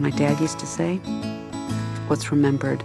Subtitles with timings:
[0.00, 1.00] My dad used to say,
[2.06, 2.84] what's remembered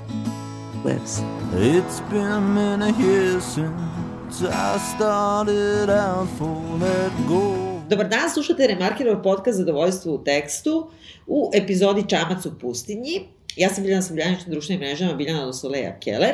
[0.83, 1.21] lives.
[1.53, 7.81] It's been many years since I started out for that goal.
[7.89, 10.89] Dobar dan, slušate Remarkerov podcast Zadovoljstvo u tekstu
[11.27, 13.21] u epizodi Čamac u pustinji.
[13.55, 16.33] Ja sam Biljana Sabljanić na društvenim mrežama Biljana odnosno Leja Keller.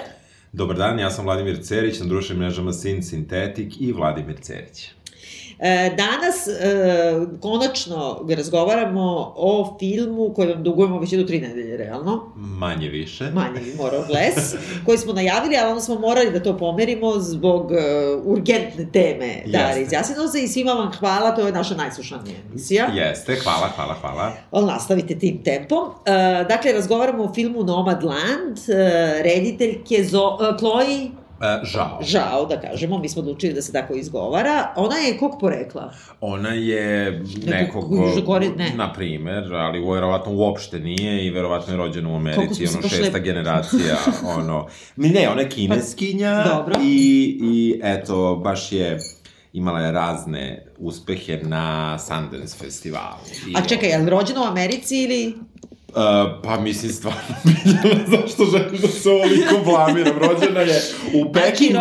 [0.54, 4.90] Dobar dan, ja sam Vladimir Cerić na društvenim mrežama Sin Sintetik i Vladimir Cerić.
[5.60, 6.52] E, danas e,
[7.42, 12.34] konačno razgovaramo o filmu koji vam dugujemo već do tri nedelje, realno.
[12.36, 13.32] Manje više.
[13.32, 17.20] Manje mi more or less, koji smo najavili, ali onda smo morali da to pomerimo
[17.20, 17.78] zbog uh,
[18.26, 22.88] urgentne teme Dara iz Jasinoza i svima vam hvala, to je naša najslušanija emisija.
[22.94, 24.32] Jeste, hvala, hvala, hvala.
[24.52, 25.90] Ali nastavite tim tempom.
[26.50, 28.58] Dakle, razgovaramo o filmu Nomadland,
[29.24, 31.19] rediteljke Zo, Chloe E,
[31.64, 32.00] žao.
[32.02, 34.74] Žao, da kažemo, mi smo odlučili da se tako izgovara.
[34.76, 35.94] Ona je kog porekla?
[36.22, 37.12] Ona je
[37.46, 38.72] nekog, nekog ne.
[38.76, 43.20] na primer, ali verovatno uopšte nije i verovatno je rođena u Americi, ono šesta šesta
[43.20, 43.98] generacija,
[44.38, 44.68] ono...
[44.96, 46.76] Ne, ona je kineskinja pa, Dobro.
[46.84, 49.00] i, i eto, baš je
[49.54, 53.20] imala je razne uspehe na Sundance festivalu.
[53.48, 55.36] I A čekaj, je li rođena u Americi ili...
[55.90, 55.96] Uh,
[56.44, 57.20] pa mislim stvarno,
[58.12, 60.18] zašto želim da se ovoliko blamiram.
[60.18, 60.82] Rođena je
[61.14, 61.80] u znači, Pekingu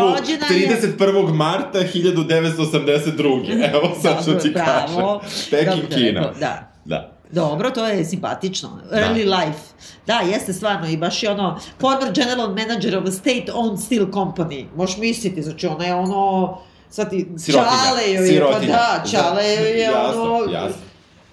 [0.99, 1.35] 31.
[1.35, 3.71] marta 1982.
[3.75, 5.05] Evo sad što ti kažem.
[5.51, 6.33] Peking, Dobro, Kina.
[6.41, 6.73] Da.
[6.85, 7.13] Da.
[7.31, 8.81] Dobro, to je simpatično.
[8.93, 9.37] Early da.
[9.37, 9.61] life.
[10.07, 14.65] Da, jeste stvarno i baš je ono former general manager of a state-owned steel company.
[14.77, 16.59] Možeš misliti, znači ona je ono
[16.91, 20.83] sad ti Čale joj je, pa da, Čale joj je jasno, ono jasno.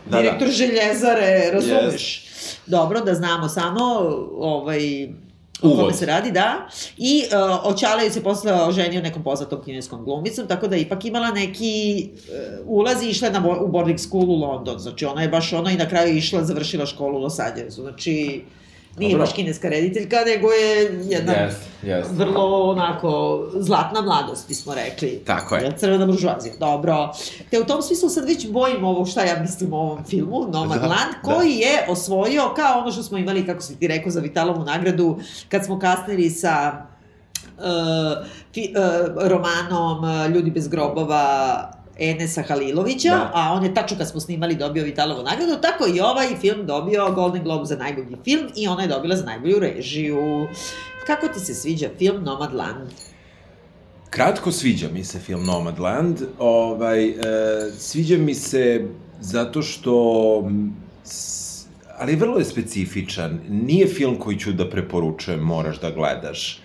[0.05, 0.53] Da, direktor da.
[0.53, 2.21] željezare, razumeš?
[2.21, 2.25] Yes
[2.67, 3.83] Dobro, da znamo samo
[4.37, 5.09] ovaj,
[5.61, 6.67] o kome se radi, da.
[6.97, 12.09] I uh, očalaju se posle oženio nekom poznatom kineskom glumicom, tako da ipak imala neki
[12.13, 14.79] uh, ulaz i išla na, u boarding school u London.
[14.79, 17.81] Znači, ona je baš ono i na kraju išla, završila školu u Los Angelesu.
[17.81, 18.43] Znači,
[18.97, 19.25] Nije Dobro.
[19.25, 22.03] baš kineska rediteljka, nego je jedna yes, yes.
[22.11, 25.21] vrlo onako zlatna mladost, bismo rekli.
[25.25, 25.77] Tako je.
[25.77, 26.53] Crvena buržuazija.
[26.59, 27.11] Dobro.
[27.49, 30.89] Te u tom smislu sad već bojim ovo šta ja mislim o ovom filmu, Nomadland,
[30.89, 31.35] da, da.
[31.35, 31.65] koji da.
[31.65, 35.65] je osvojio kao ono što smo imali, kako si ti rekao, za Vitalovu nagradu, kad
[35.65, 36.85] smo kasnili sa
[37.57, 37.63] uh,
[38.53, 43.31] fi, uh, romanom uh, Ljudi bez grobova Enesa Halilovića, da.
[43.33, 47.11] a on je tačno kad smo snimali dobio Vitalovu nagradu, tako i ovaj film dobio
[47.11, 50.47] Golden Globe za najbolji film i ona je dobila za najbolju režiju.
[51.05, 52.89] Kako ti se sviđa film Nomadland?
[54.09, 56.21] Kratko sviđa mi se film Nomadland.
[56.39, 57.15] Ovaj, e,
[57.77, 58.87] sviđa mi se
[59.21, 59.93] zato što
[61.97, 63.39] ali vrlo je specifičan.
[63.49, 66.61] Nije film koji ću da preporučujem, moraš da gledaš.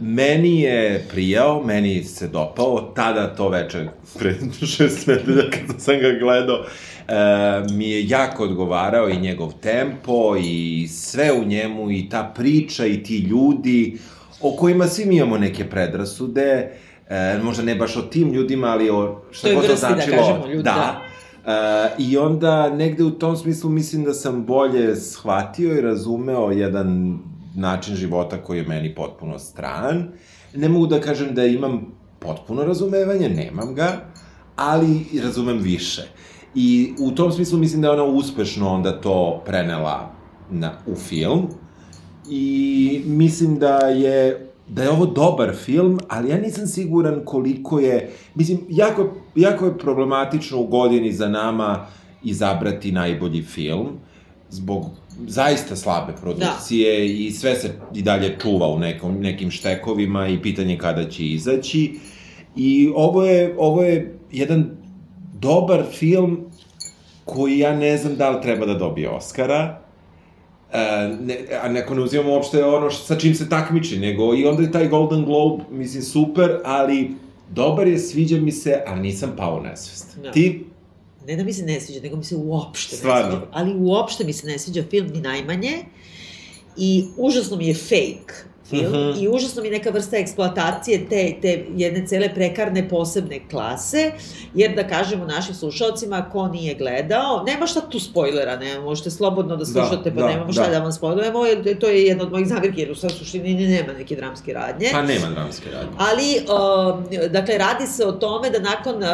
[0.00, 3.88] Meni je prijao, meni se dopao, tada to veče,
[4.18, 4.34] pre
[4.76, 10.88] šest nedelja kada sam ga gledao, e, mi je jako odgovarao i njegov tempo i
[10.88, 13.98] sve u njemu i ta priča i ti ljudi
[14.40, 16.70] o kojima svi mi imamo neke predrasude,
[17.08, 20.16] e, možda ne baš o tim ljudima, ali o što god to da značilo.
[20.16, 21.02] Da, kažemo, ljudi, da.
[21.44, 21.52] da.
[21.52, 27.18] E, I onda negde u tom smislu mislim da sam bolje shvatio i razumeo jedan
[27.54, 30.08] način života koji je meni potpuno stran.
[30.54, 31.86] Ne mogu da kažem da imam
[32.18, 34.00] potpuno razumevanje, nemam ga,
[34.56, 36.02] ali razumem više.
[36.54, 40.10] I u tom smislu mislim da je ona uspešno onda to prenela
[40.50, 41.48] na, u film.
[42.30, 48.10] I mislim da je da je ovo dobar film, ali ja nisam siguran koliko je,
[48.34, 51.86] mislim, jako, jako je problematično u godini za nama
[52.22, 53.88] izabrati najbolji film,
[54.50, 54.84] zbog
[55.26, 57.04] zaista slabe produkcije da.
[57.04, 61.94] i sve se i dalje čuva u nekom, nekim štekovima i pitanje kada će izaći.
[62.56, 64.70] I ovo je, ovo je jedan
[65.40, 66.40] dobar film
[67.24, 69.82] koji ja ne znam da li treba da dobije Oscara,
[70.72, 74.46] Uh, ne, a neko ne uzimamo uopšte ono š, sa čim se takmiči, nego i
[74.46, 77.10] onda je taj Golden Globe, mislim, super, ali
[77.50, 80.18] dobar je, sviđa mi se, ali nisam pao nesvest.
[80.22, 80.32] Da.
[80.32, 80.64] Ti
[81.26, 83.28] ne da mi se ne sviđa, nego mi se uopšte Stvarno.
[83.28, 83.46] ne sviđa.
[83.52, 85.84] Ali uopšte mi se ne sviđa film ni najmanje.
[86.76, 88.98] I užasno mi je fake film uh mhm.
[88.98, 89.22] -huh.
[89.22, 94.12] i užasno mi neka vrsta eksploatacije te, te jedne cele prekarne posebne klase,
[94.54, 99.56] jer da kažemo našim slušalcima, ko nije gledao, nema šta tu spojlera, ne, možete slobodno
[99.56, 100.70] da, da slušate, da, pa da, nemamo šta da.
[100.70, 103.92] da vam spojlujemo, jer to je jedna od mojih zavirki, jer u sad suštini nema
[103.92, 104.88] neke dramske radnje.
[104.92, 105.96] Pa nema dramske radnje.
[105.98, 109.08] Ali, uh, dakle, radi se o tome da nakon uh,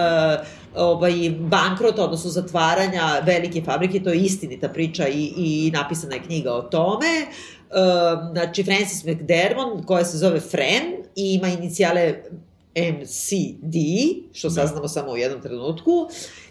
[0.76, 6.52] ovaj, bankrota, odnosno zatvaranja velike fabrike, to je istinita priča i, i napisana je knjiga
[6.52, 7.26] o tome.
[7.70, 10.82] Uh, znači, Francis McDermott, koja se zove Fren
[11.16, 12.14] i ima inicijale
[12.76, 13.76] MCD,
[14.32, 14.54] što da.
[14.54, 16.08] saznamo samo u jednom trenutku,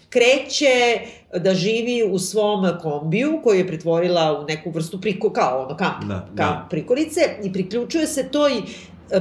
[0.09, 0.99] kreće
[1.39, 6.03] da živi u svom kombiju koji je pretvorila u neku vrstu priko, kao ono kamp,
[6.07, 6.67] Da, kamp da.
[6.69, 8.61] prikolice i priključuje se toj e,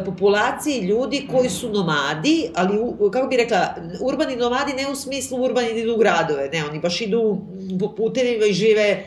[0.04, 5.42] populaciji ljudi koji su nomadi, ali, u, kako bi rekla, urbani nomadi ne u smislu
[5.42, 7.38] urbani da idu u gradove, ne, oni baš idu
[7.80, 9.04] po putevima i žive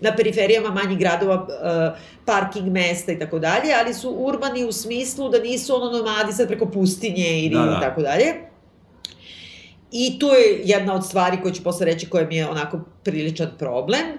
[0.00, 5.28] na periferijama manjih gradova, e, parking mesta i tako dalje, ali su urbani u smislu
[5.28, 7.80] da nisu ono nomadi sad preko pustinje ili Da, da.
[7.80, 8.34] tako dalje.
[9.92, 13.50] I tu je jedna od stvari koju ću posle reći koja mi je onako priličan
[13.58, 14.02] problem.
[14.02, 14.18] E,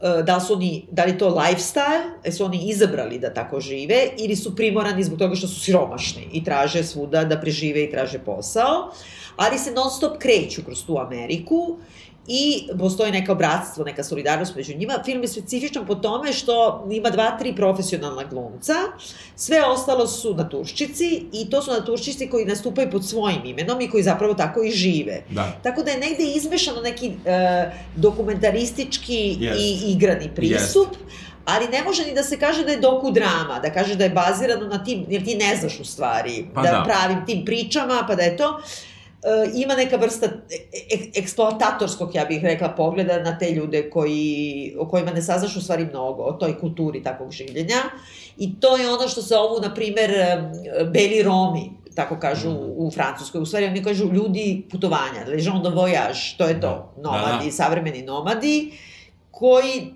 [0.00, 4.08] Da li su oni, da li to lifestyle, e su oni izabrali da tako žive
[4.18, 8.18] ili su primorani zbog toga što su siromašni i traže svuda da prežive i traže
[8.18, 8.92] posao,
[9.36, 11.76] ali se non stop kreću kroz tu Ameriku
[12.26, 14.94] i postoji neka bratstvo, neka solidarnost među njima.
[15.04, 18.74] Film je specifičan po tome što ima dva, tri profesionalna glumca,
[19.36, 24.02] sve ostalo su naturščici i to su naturščici koji nastupaju pod svojim imenom i koji
[24.02, 25.22] zapravo tako i žive.
[25.30, 25.52] Da.
[25.62, 29.60] Tako da je negde izmešano neki e, dokumentaristički Jest.
[29.60, 30.88] i igrani pristup,
[31.44, 34.10] ali ne može ni da se kaže da je doku drama, da kaže da je
[34.10, 36.82] bazirano na tim, jer ti ne znaš u stvari, Pa da, da.
[36.84, 38.89] pravim tim pričama, pa da je to e,
[39.54, 40.26] ima neka vrsta
[40.90, 45.60] ek, eksploatatorskog, ja bih rekla, pogleda na te ljude koji, o kojima ne saznaš u
[45.62, 47.82] stvari mnogo, o toj kulturi takvog življenja.
[48.38, 50.40] I to je ono što se ovu, na primer, e,
[50.92, 53.40] beli Romi, tako kažu u Francuskoj.
[53.40, 56.92] U stvari oni kažu ljudi putovanja, les gens de voyage, to je to.
[56.96, 57.02] Da.
[57.02, 58.72] Nomadi, Da, savremeni nomadi,
[59.30, 59.94] koji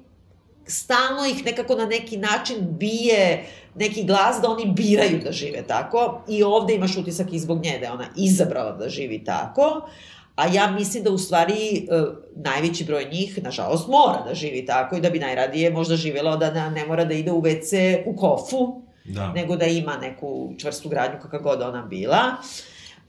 [0.67, 6.23] stalno ih nekako na neki način bije neki glas da oni biraju da žive tako
[6.29, 9.89] i ovde imaš utisak i zbog nje da je ona izabrala da živi tako,
[10.37, 12.03] a ja mislim da u stvari e,
[12.37, 16.51] najveći broj njih, nažalost, mora da živi tako i da bi najradije možda živela da
[16.51, 19.33] ne, ne mora da ide u WC u kofu, Da.
[19.33, 22.23] nego da ima neku čvrstu gradnju kakva god ona bila.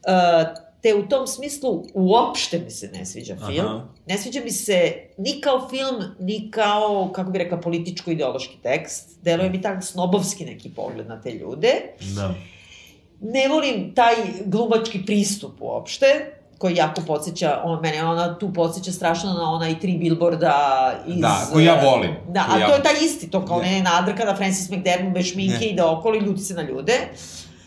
[0.06, 3.66] E, te u tom smislu uopšte mi se ne sviđa film.
[3.66, 3.84] Aha.
[4.06, 9.18] Ne sviđa mi se ni kao film, ni kao, kako bi rekla, političko-ideološki tekst.
[9.22, 11.72] Deluje mi tak snobovski neki pogled na te ljude.
[12.14, 12.34] Da.
[13.20, 14.14] Ne volim taj
[14.44, 16.06] glumački pristup uopšte,
[16.58, 20.54] koji jako podsjeća, on, mene ona tu podsjeća strašno na onaj tri bilborda
[21.06, 21.16] iz...
[21.16, 22.10] Da, koji ja volim.
[22.28, 23.70] Da, a ja- to je taj isti, to kao Ne.
[23.70, 25.66] ne nadrka da Francis McDermott bez šminke Ne.
[25.66, 26.92] ide okolo i ljuti se na ljude.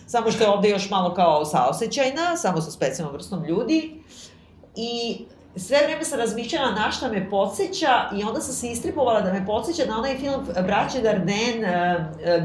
[0.10, 4.04] Samo što je ovde još malo kao saosećajna, samo sa specijalnom vrstom ljudi.
[4.76, 5.18] I
[5.56, 9.46] sve vreme sam razmišljala na šta me podsjeća i onda sam se istripovala da me
[9.46, 11.60] podsjeća na onaj film Braće Darden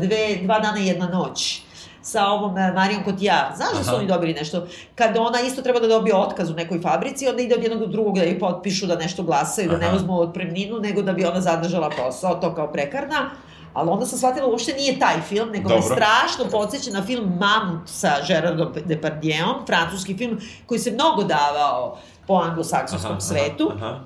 [0.00, 1.62] dve, dva dana i jedna noć
[2.02, 3.56] sa ovom eh, Marijom Cotillard.
[3.56, 3.98] Znaš da su Aha.
[3.98, 4.66] oni dobili nešto?
[4.94, 7.86] Kad ona isto treba da dobije otkaz u nekoj fabrici, onda ide od jednog do
[7.86, 9.96] drugog da joj potpišu da nešto glasaju, da ne Aha.
[9.96, 13.30] uzmu otpremninu, nego da bi ona zadržala posao, to kao prekarna.
[13.74, 15.96] Ali onda sam shvatila uopšte nije taj film, nego me Dobro.
[15.96, 22.34] strašno podsjeća na film Mamut sa Gerardom Depardieuom, francuski film koji se mnogo davao po
[22.34, 24.00] anglosaksonskom svetu Aha.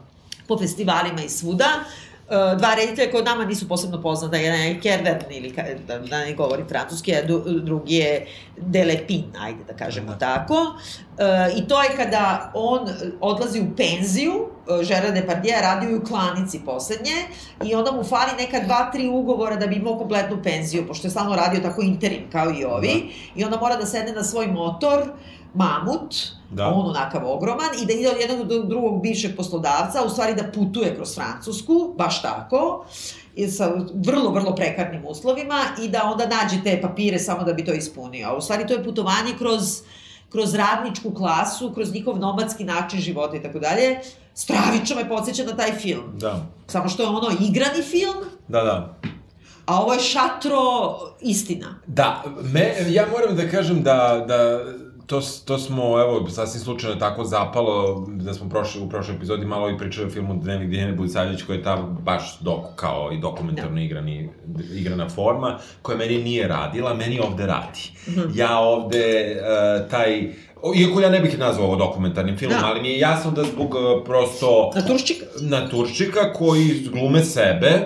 [0.48, 1.64] po festivalima i svuda.
[1.64, 2.07] E,
[2.58, 5.54] Dva reditelja koji od nama nisu posebno poznata, jedan je Kervern ili
[5.86, 7.22] da, da ne govori francuski, a
[7.62, 8.26] drugi je
[8.56, 10.18] Delepin, ajde da kažemo Da.
[10.18, 10.54] tako.
[11.18, 12.88] E, I to je kada on
[13.20, 14.32] odlazi u penziju,
[14.82, 17.14] e, Gerard Depardieu radio je u klanici poslednje
[17.64, 21.10] i onda mu fali neka dva, tri ugovora da bi imao kompletnu penziju, pošto je
[21.10, 23.12] stalno radio tako interim kao i ovi.
[23.36, 25.02] I onda mora da sedne na svoj motor,
[25.54, 26.14] mamut,
[26.50, 26.68] Da.
[26.68, 30.50] on onakav ogroman, i da ide od jednog do drugog bivšeg poslodavca, u stvari da
[30.54, 32.84] putuje kroz Francusku, baš tako,
[33.34, 37.64] i sa vrlo, vrlo prekarnim uslovima i da onda nađe te papire samo da bi
[37.64, 38.36] to ispunio.
[38.36, 39.82] U stvari to je putovanje kroz,
[40.28, 43.98] kroz radničku klasu, kroz njihov nomadski način života i tako dalje.
[44.34, 46.02] Stravično me podsjeća na taj film.
[46.18, 46.46] Da.
[46.66, 48.16] Samo što je ono igrani film,
[48.48, 48.98] Da, da.
[49.66, 50.58] a ovo je šatro
[51.20, 51.80] istina.
[51.86, 54.60] Da, me, ja moram da kažem da, da
[55.08, 59.70] to, to smo, evo, sasvim slučajno tako zapalo, da smo prošli, u prošloj epizodi malo
[59.70, 63.80] i pričali o filmu Dnevnik Dijene Budisavljević, koja je ta baš doku, kao i dokumentarno
[63.80, 64.28] igrani,
[64.74, 67.90] igrana forma, koja meni nije radila, meni ovde radi.
[68.34, 70.32] Ja ovde, uh, taj,
[70.76, 72.66] iako ja ne bih nazvao ovo dokumentarnim filmom, Da.
[72.66, 77.84] ali mi je jasno da zbog uh, prosto Naturščik, naturčika koji glume sebe,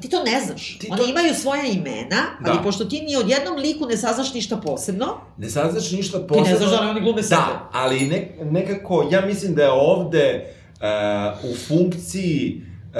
[0.00, 0.78] ti to ne znaš.
[0.78, 2.62] Ti Oni to- imaju svoja imena, ali Da.
[2.62, 5.06] pošto ti ni od jednom liku ne saznaš ništa posebno,
[5.38, 6.50] ne saznaš ništa ti posebno.
[6.50, 7.40] ne znaš da li oni glume sebe.
[7.40, 12.94] Da, ali ne, nekako, ja mislim da je ovde uh, u funkciji uh,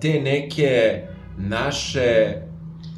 [0.00, 1.02] te neke
[1.38, 2.34] naše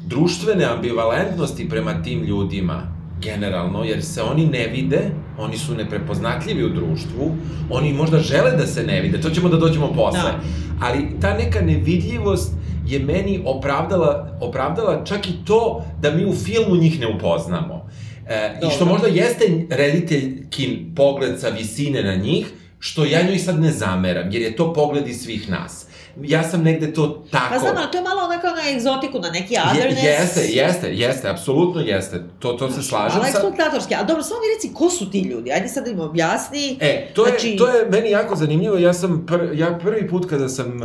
[0.05, 2.87] društvene ambivalentnosti prema tim ljudima,
[3.21, 4.99] generalno, jer se oni ne vide,
[5.37, 7.35] oni su neprepoznatljivi u društvu,
[7.69, 10.21] oni možda žele da se ne vide, to ćemo da dođemo posle.
[10.21, 10.39] Da.
[10.81, 12.53] Ali ta neka nevidljivost
[12.89, 17.89] je meni opravdala, opravdala čak i to da mi u filmu njih ne upoznamo.
[18.29, 22.47] E, I što možda jeste rediteljkin pogled sa visine na njih,
[22.79, 25.85] što ja njoj sad ne zameram, jer je to pogled iz svih nas.
[26.23, 27.53] Ja sam negde to tako...
[27.53, 30.03] Pa znam, ali to je malo onako na egzotiku, na neki Je, otherness.
[30.03, 32.23] jeste, jeste, jeste, apsolutno jeste.
[32.39, 33.27] To, to se slažem sa...
[33.27, 33.95] eksploatatorski.
[33.95, 35.51] A dobro, samo mi reci, ko su ti ljudi?
[35.51, 36.77] Ajde sad da im objasni.
[36.79, 38.77] E, to je, Znači- to je meni jako zanimljivo.
[38.77, 40.81] Ja sam pr, ja prvi put kada sam uh,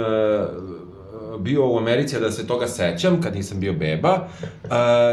[1.39, 4.29] bio u Americi, da se toga sećam, kad nisam bio beba,
[4.65, 4.71] uh,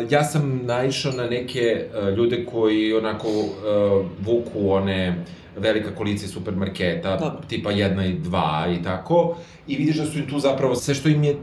[0.09, 5.25] ja sam naišao na neke uh, ljude koji onako uh, vuku one
[5.57, 7.41] velika kolica supermarketa, Dobro.
[7.47, 9.35] tipa jedna i dva i tako,
[9.67, 11.35] i vidiš da su im tu zapravo sve što im je,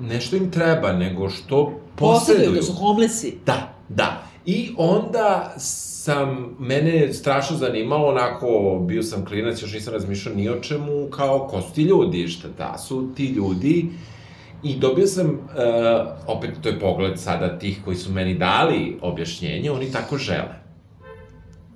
[0.00, 2.52] ne što im treba, nego što Posjeduju, poseduju.
[2.56, 3.34] da su homelessi.
[3.46, 4.22] Da, da.
[4.46, 10.48] I onda sam, mene je strašno zanimalo, onako, bio sam klinac, još nisam razmišljao ni
[10.48, 13.86] o čemu, kao, ko su ti ljudi, šta da su ti ljudi.
[14.66, 15.36] I dobio sam, uh,
[16.26, 20.54] opet to je pogled sada tih koji su meni dali objašnjenje, oni tako žele.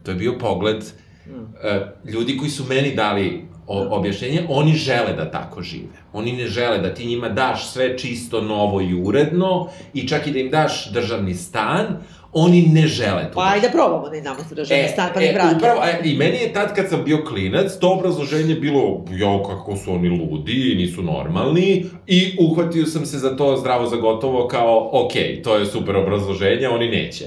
[0.02, 5.62] To je bio pogled uh, ljudi koji su meni dali objašnjenje, oni žele da tako
[5.62, 6.00] žive.
[6.12, 10.32] Oni ne žele da ti njima daš sve čisto, novo i uredno i čak i
[10.32, 11.86] da im daš državni stan,
[12.32, 13.34] oni ne žele to.
[13.34, 15.54] Pa ajde da probamo da im damo se državni stan, pa e, ne vrati.
[15.56, 19.76] Upravo, e, I meni je tad kad sam bio klinac, to obrazloženje bilo, jao kako
[19.76, 24.90] su oni ludi nisu normalni, i uhvatio sam se za to zdravo za gotovo kao,
[24.92, 25.12] ok,
[25.44, 27.24] to je super obrazloženje, oni neće.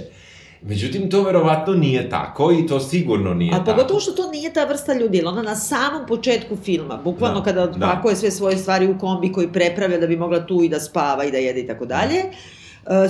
[0.61, 3.71] Međutim, to verovatno nije tako i to sigurno nije A tako.
[3.71, 7.65] pogotovo što to nije ta vrsta ljudi, ona na samom početku filma, bukvalno Da, kada
[7.65, 7.71] da.
[7.71, 11.25] odpakuje sve svoje stvari u kombi koji prepravlja da bi mogla tu i da spava
[11.25, 12.31] i da jede i tako dalje, e,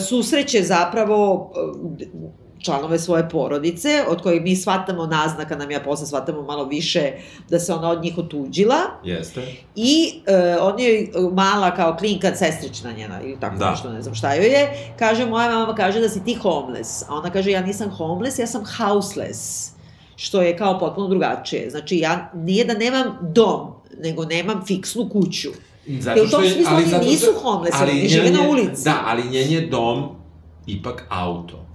[0.07, 1.51] susreće zapravo
[1.99, 2.05] e,
[2.63, 7.11] članove svoje porodice, od kojih mi shvatamo naznaka, nam ja posle shvatamo malo više
[7.49, 9.41] da se ona od njih otuđila, Jeste.
[9.75, 13.71] I e, on je mala kao klinka sestrična njena ili tako Da.
[13.71, 14.93] nešto, ne znam šta joj je.
[14.99, 17.03] Kaže, moja mama kaže da si ti homeless.
[17.09, 19.71] A ona kaže, ja nisam homeless, ja sam houseless.
[20.15, 21.69] Što je kao potpuno drugačije.
[21.69, 25.49] Znači, ja nije da nemam dom, nego nemam fiksnu kuću.
[25.89, 28.31] Zato E, u tom što je- smislu ali oni zato nisu homelessi, ali oni žive
[28.31, 28.83] na ulici.
[28.83, 30.09] Da, ali njen je dom
[30.67, 31.65] ipak auto.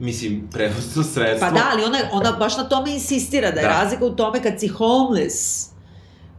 [0.00, 1.40] Mislim, prevozno sredstvo.
[1.40, 3.72] Pa da, ali ona, ona baš na tome insistira, da je Da.
[3.72, 5.66] razlika u tome kad si homeless,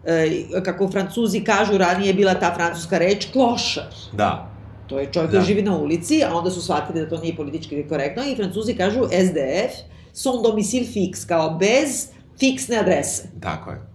[0.06, 0.30] e,
[0.64, 3.84] kako francuzi kažu, ranije je bila ta francuska reč, klošar.
[4.14, 4.50] Da.
[4.88, 5.38] To je čovjek Da.
[5.38, 8.74] koji živi na ulici, a onda su shvatili da to nije politički korektno i francuzi
[8.74, 9.74] kažu SDF,
[10.14, 12.08] son domicile fix, kao bez
[12.40, 13.24] fiksne adrese.
[13.42, 13.89] Tako je.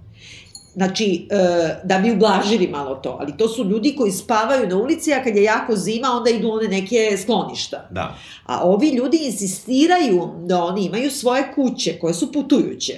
[0.75, 1.37] Znači, e,
[1.85, 5.37] da bi ublažili malo to, ali to su ljudi koji spavaju na ulici, a kad
[5.37, 7.89] je jako zima, onda idu one neke skloništa.
[7.91, 8.15] Da.
[8.47, 12.95] A ovi ljudi insistiraju da oni imaju svoje kuće, koje su putujuće.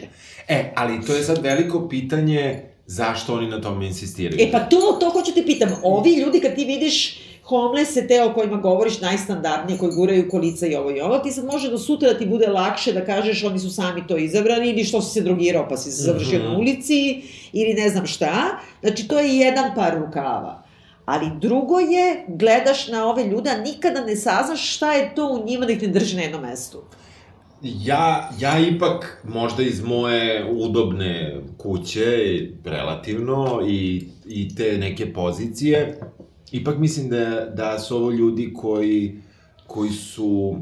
[0.49, 4.49] E, ali to je sad veliko pitanje zašto oni na tome insistiraju.
[4.49, 7.18] E pa to, to hoću te pitam, ovi ljudi kad ti vidiš
[7.49, 11.45] homelesse, te o kojima govoriš najstandardnije, koji guraju kolica i ovo i ovo, ti sad
[11.45, 14.85] može do sutra da ti bude lakše da kažeš oni su sami to izabrani ili
[14.85, 16.49] što si se drogirao pa si se završio Mhm.
[16.49, 17.23] na ulici
[17.53, 18.33] ili ne znam šta.
[18.81, 20.62] Znači to je jedan par rukava.
[21.05, 25.47] Ali drugo je, gledaš na ove ljude, a nikada ne saznaš šta je to u
[25.47, 26.83] njima da ih ne drži na jednom mestu.
[27.62, 32.07] Ja, ja ipak, možda iz moje udobne kuće,
[32.65, 36.00] relativno, i, i te neke pozicije,
[36.53, 39.21] ipak mislim da, da su ovo ljudi koji,
[39.67, 40.57] koji su,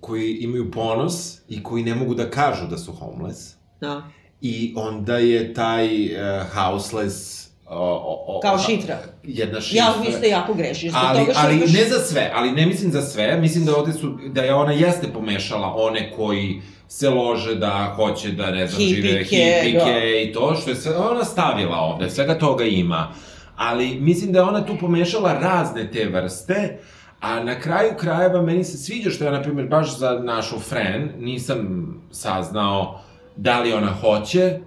[0.00, 3.54] koji imaju ponos i koji ne mogu da kažu da su homeless.
[3.80, 4.02] Da.
[4.40, 7.40] I onda je taj uh, houseless
[7.72, 8.98] o, o, Kao šifra.
[9.22, 9.84] Jedna šifra.
[9.84, 10.92] Ja mislim da jako grešiš.
[10.94, 13.76] Ali, toga što ali imaš- ne za sve, ali ne mislim za sve, mislim da
[13.76, 18.66] ovde su, da je ona jeste pomešala one koji se lože da hoće da, ne
[18.66, 20.20] znam, žive Hipike, hipike da.
[20.22, 23.12] i to, što je sve, ona stavila ovde, svega toga ima.
[23.60, 26.78] Ali mislim da je ona tu pomešala razne te vrste,
[27.20, 31.10] a na kraju krajeva meni se sviđa što ja, na primjer, baš za našu Fren
[31.18, 33.00] nisam saznao
[33.36, 34.58] da li ona hoće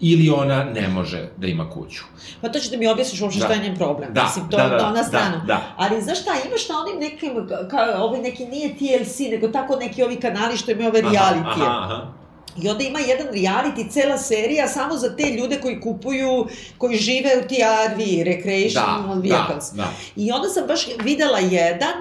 [0.00, 2.04] ili ona ne može da ima kuću.
[2.40, 3.46] Pa to ću da mi objasniš uopšte Da.
[3.46, 4.12] šta je njen problem.
[4.12, 5.36] Da, Mislim, to da, da, da, na da, stranu.
[5.46, 5.60] da.
[5.76, 10.02] Ali znaš šta, imaš na onim nekim, kao, ovaj neki nije TLC, nego tako neki
[10.02, 11.62] ovi kanali što imaju ove reality.
[11.62, 12.23] Aha, aha.
[12.62, 16.46] I onda ima jedan reality, cela serija, samo za te ljude koji kupuju,
[16.78, 19.70] koji žive u TRV, Recreational Da, Vehicles.
[19.72, 19.88] da, da.
[20.16, 21.94] I onda sam baš videla jedan,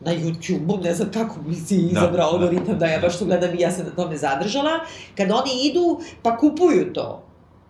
[0.00, 2.44] na YouTube-u, ne znam kako mi si izabrao Da, da.
[2.44, 4.70] algoritam da ja baš to gledam i ja se na tome zadržala,
[5.16, 7.22] kada oni idu pa kupuju to.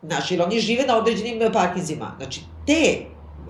[0.03, 2.15] Znaš, jer oni žive na određenim parkinzima.
[2.17, 2.97] Znači, te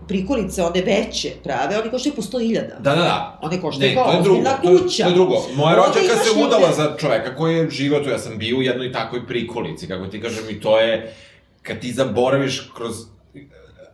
[0.09, 2.61] prikolice, one veće, prave, oni koštaju po 100.000.
[2.81, 3.39] Da, da, da.
[3.43, 5.03] One koštaju kao to ozbiljna to kuća.
[5.03, 5.43] to je drugo.
[5.55, 8.93] Moja rođaka se udala za čoveka koji je živao tu, ja sam bio u jednoj
[8.93, 11.15] takvoj prikolici, kako ti kažem, i to je,
[11.63, 12.95] kad ti zaboraviš kroz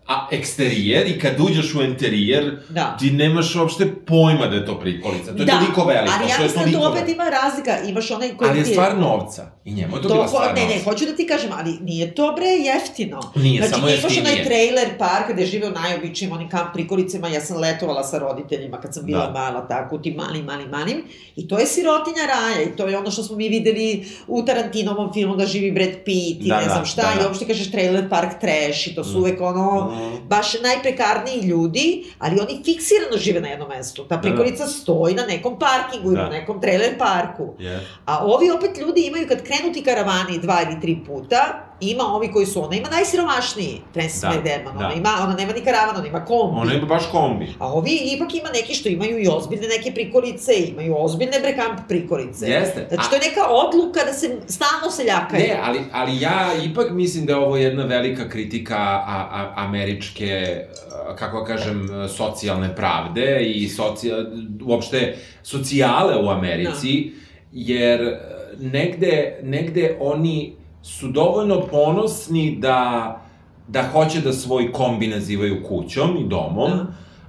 [0.06, 2.96] a eksterijer i kad uđeš u interijer, Da.
[3.00, 5.36] ti nemaš uopšte pojma da je to prikolica.
[5.36, 8.36] To je toliko veliko, ali ja to mislim da tu opet ima razlika, imaš onaj
[8.36, 9.50] koji Ali je stvar novca.
[9.64, 10.84] I njemu je to, bila To, stvar ne, ne, novca.
[10.84, 13.20] hoću da ti kažem, ali nije to bre jeftino.
[13.36, 14.32] Nije, znači, samo ti imaš jeftinije.
[14.32, 18.80] onaj trailer park gde žive u najobičnijim onim kamp prikolicama, ja sam letovala sa roditeljima
[18.80, 19.32] kad sam bila Da.
[19.32, 21.04] mala, tako, u tim malim, malim, malim.
[21.36, 23.88] I to je sirotinja raja i to je ono što smo mi videli
[24.26, 27.02] u Tarantinovom filmu da živi Brad Pitt i Da, ne da, znam šta.
[27.02, 27.20] da, da.
[27.20, 29.16] I uopšte kažeš trailer park trash i to su Mm.
[29.16, 30.28] uvek ono, Mm.
[30.28, 31.86] baš najprekarniji ljudi,
[32.18, 34.02] ali oni fiksirano žive na jednom mestu.
[34.02, 34.22] Ta Da, da.
[34.22, 36.26] prikolica stoji na nekom parkingu ili Da.
[36.26, 37.54] u nekom trailer parku.
[37.58, 37.80] Je.
[38.04, 42.32] A ovi opet ljudi imaju, kad krenu ti karavani dva ili tri puta, ima ovi
[42.32, 44.86] koji su, ona ima najsiromašniji, Francis Da, McDermott, da.
[44.86, 46.60] ona ima, ona nema ni karavan, ona ima kombi.
[46.60, 47.54] Ona ima baš kombi.
[47.58, 52.46] A ovi ipak ima neki što imaju i ozbiljne neke prikolice, imaju ozbiljne brekamp prikolice.
[52.46, 52.86] Jeste.
[52.88, 55.42] Znači, A- to je neka odluka da se stalno seljakaju.
[55.42, 60.56] Ne, ali, ali ja ipak mislim da je ovo jedna velika kritika a, a, američke,
[61.18, 64.16] kako da kažem, socijalne pravde i socija,
[64.64, 67.12] uopšte socijale u Americi,
[67.52, 68.18] jer e,
[68.60, 73.20] negde, negde oni su dovoljno ponosni da,
[73.68, 76.86] da hoće da svoj kombi nazivaju kućom i domom, Da.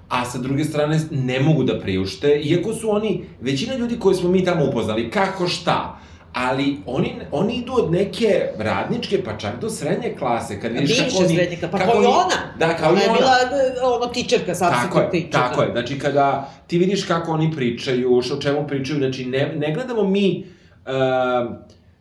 [0.09, 4.29] a sa druge strane ne mogu da priušte, iako su oni, većina ljudi koje smo
[4.29, 5.99] mi tamo upoznali, kako šta,
[6.33, 11.17] ali oni, oni idu od neke radničke, pa čak do srednje klase, kad vidiš kako
[11.25, 11.35] oni...
[11.35, 12.37] srednjaka, pa kako kao i ona.
[12.59, 13.17] Da, kao ona i je ona.
[13.19, 15.37] bila e, ono tičerka, sad Tako je, tičerka.
[15.39, 15.71] tako je.
[15.71, 20.45] Znači, kada ti vidiš kako oni pričaju, o čemu pričaju, znači, ne, ne gledamo mi
[20.85, 21.55] uh,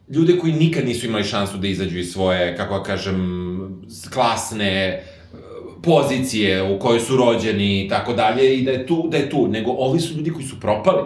[0.09, 5.39] ljude koji nikad nisu imali šansu da izađu iz svoje, kako da kažem, klasne uh,
[5.83, 9.49] pozicije u kojoj su rođeni i tako dalje i da je tu, da je tu,
[9.49, 11.03] nego ovi su ljudi koji su propali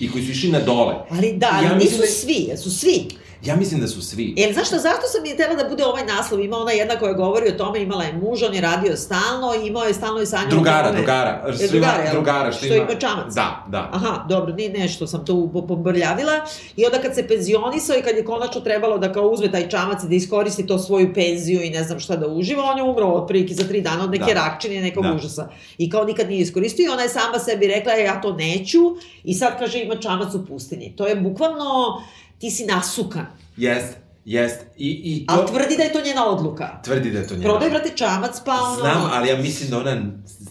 [0.00, 0.94] i koji su išli na dole.
[1.10, 3.04] Ali da, ali Ja nisu da- svi, jesu svi.
[3.44, 4.34] Ja mislim da su svi.
[4.36, 6.40] Jer zašto, zašto sam je htela da bude ovaj naslov?
[6.40, 9.84] Ima ona jedna koja govori o tome, imala je muža, on je radio stalno, imao
[9.84, 10.50] je stalno i sanjao...
[10.50, 11.44] Drugara, tome- drugara.
[11.44, 12.12] E, ima- drugara, jel?
[12.12, 13.34] drugara, što, Što ima čamac.
[13.34, 13.88] Da, da.
[13.92, 15.34] Aha, dobro, ni nešto sam to
[15.68, 16.32] pobrljavila.
[16.76, 20.02] I onda kad se penzionisao i kad je konačno trebalo da kao uzme taj čamac
[20.04, 23.06] i da iskoristi to svoju penziju i ne znam šta da uživa, on je umro
[23.06, 24.40] otprilike za tri dana od neke Da.
[24.42, 25.12] rakčine nekog Da.
[25.12, 25.48] užasa.
[25.78, 28.78] I kao nikad nije iskoristio i ona je sama sebi rekla, "E, ja to neću
[29.24, 30.92] i sad kaže ima čamac u pustinji.
[30.96, 32.02] To je bukvalno,
[32.38, 33.26] ti si nasukan.
[33.56, 34.66] Jest, jest.
[34.76, 35.34] I, i to...
[35.34, 36.80] Ali tvrdi da je to njena odluka.
[36.84, 37.48] Tvrdi da je to njena.
[37.48, 38.74] Prodaj, brate, čamac, pa ono...
[38.74, 40.02] Znam, ali ja mislim da ona,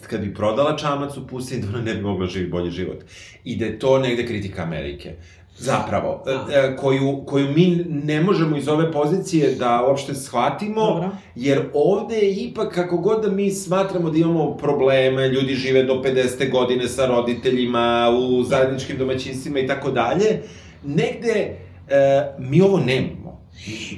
[0.10, 3.04] kad bi prodala čamac u pustinji, da ona ne bi mogla živjeti bolji život.
[3.44, 5.16] I da je to negde kritika Amerike.
[5.58, 6.48] Zapravo, Da.
[6.54, 11.10] e, koju, koju mi ne možemo iz ove pozicije da uopšte shvatimo, Dobro.
[11.36, 15.94] jer ovde je ipak, kako god da mi smatramo da imamo probleme, ljudi žive do
[15.94, 16.52] 50.
[16.52, 20.42] godine sa roditeljima, u zajedničkim domaćinstvima i tako dalje,
[20.84, 21.58] negde
[21.90, 21.96] e,
[22.38, 23.44] mi ovo nemamo.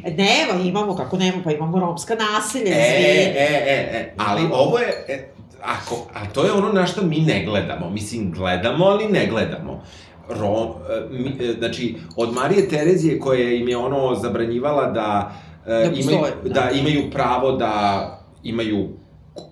[0.03, 3.37] Nema, imamo, kako nema, pa imamo romska naselja, E, izvini.
[3.37, 5.27] e, e, e, ali ovo je, e,
[5.63, 9.83] ako, a to je ono na što mi ne gledamo, mislim, gledamo, ali ne gledamo.
[10.29, 15.31] Rom, e, mi, e, znači, od Marije Terezije koja im je ono zabranjivala da,
[15.67, 16.49] e, Da imaju, da.
[16.49, 16.69] da.
[16.71, 18.09] imaju pravo da
[18.43, 18.89] imaju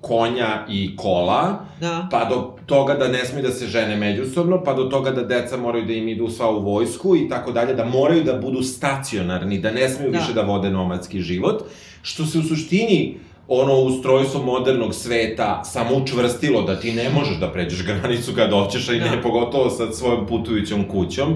[0.02, 2.08] konja i kola, Da.
[2.12, 5.58] pa do toga da ne smiju da se žene međusobno, pa do toga da deca
[5.58, 9.60] moraju da im idu sva u vojsku i tako dalje, da moraju da budu stacionarni,
[9.60, 10.18] da ne smiju Da.
[10.18, 11.64] više da vode nomadski život,
[12.02, 13.18] što se u suštini
[13.48, 18.90] ono ustrojstvo modernog sveta samo učvrstilo da ti ne možeš da pređeš granicu kad hoćeš,
[18.90, 19.12] a i Da.
[19.12, 21.36] ne pogotovo sa svojom putujućom kućom.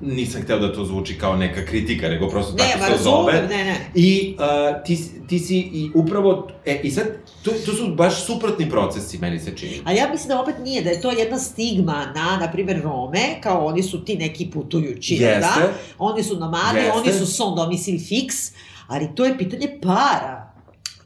[0.00, 3.32] Nisam hteo da to zvuči kao neka kritika, nego prosto Ne, tako se zove.
[3.32, 3.90] ne, ne.
[3.94, 7.06] I uh, ti, ti si i upravo, e, i sad,
[7.42, 9.80] to, to su baš suprotni procesi, meni se čini.
[9.84, 13.40] A ja mislim da opet nije, da je to jedna stigma na, na primjer, Rome,
[13.40, 15.60] kao oni su ti neki putujući, jel Jeste.
[15.60, 15.72] da?
[15.98, 16.92] Oni su nomadi, Jeste.
[16.98, 18.52] oni su son domicil fix,
[18.86, 20.43] ali to je pitanje para.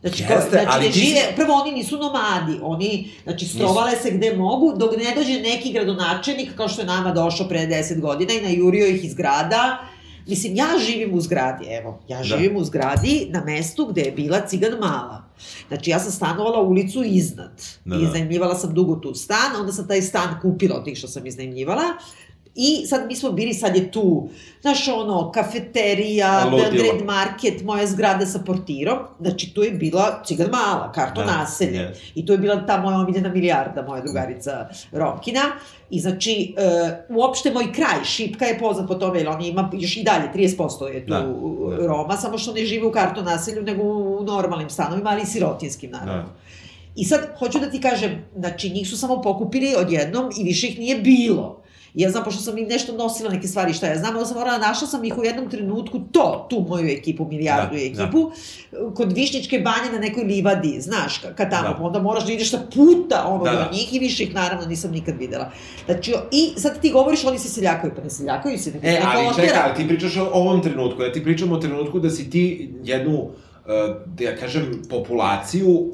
[0.00, 4.10] Znači, Jeste, znači ali ne ti žive, prvo oni nisu nomadi, oni, znači, strovale se
[4.10, 8.32] gde mogu, dok ne dođe neki gradonačelnik, kao što je nama došao pre 10 godina
[8.32, 9.88] i najurio ih iz grada,
[10.28, 14.40] Mislim, ja živim u zgradi, evo, ja živim u zgradi na mestu gde je bila
[14.46, 15.24] cigan mala.
[15.68, 17.62] Znači, ja sam stanovala ulicu iznad.
[17.84, 18.04] Da, I da.
[18.04, 21.82] iznajmljivala sam dugo tu stan, onda sam taj stan kupila od tih što sam iznajmljivala.
[22.60, 24.28] I sad mi smo bili, sad je tu,
[24.60, 26.46] znaš, ono, kafeterija.
[26.50, 28.98] Belgrade Market, moja zgrada sa portirom.
[29.20, 31.78] Znači, tu je bila cigan mala, karto Da, naselje.
[31.78, 32.02] jest.
[32.14, 35.42] I to je bila ta moja omiljena milijarda, moja drugarica Romkina.
[35.90, 39.96] I znači, e, uopšte moj kraj, Šipka je poznat po tome, jer on ima još
[39.96, 41.86] i dalje, 30% je tu Da, da.
[41.86, 45.90] Roma, samo što ne žive u karto naselju, nego u normalnim stanovima, ali i sirotinskim,
[45.90, 46.12] naravno.
[46.12, 46.22] Da.
[46.22, 46.34] Da.
[46.96, 50.78] I sad, hoću da ti kažem, znači, njih su samo pokupili odjednom i više ih
[50.78, 51.57] nije bilo.
[51.94, 54.58] Ja znam, pošto sam im nešto nosila neke stvari, šta ja znam, onda sam morala,
[54.58, 58.30] našla sam ih u jednom trenutku, to, tu moju ekipu, milijardu Da, da, ekipu,
[58.94, 61.74] kod Višnjičke banje na nekoj livadi, znaš, ka, ka tamo, Da.
[61.74, 61.84] da.
[61.84, 63.70] onda moraš da ideš sa puta ono Da, da, da.
[63.72, 65.50] njih i više ih naravno nisam nikad videla.
[65.86, 69.34] Znači, i sad ti govoriš, oni se seljakaju, pa ne seljakaju se, nego E, ali
[69.36, 72.70] čekaj, ali ti pričaš o ovom trenutku, ja ti pričam o trenutku da si ti
[72.84, 73.28] jednu,
[74.06, 75.90] da ja kažem, populaciju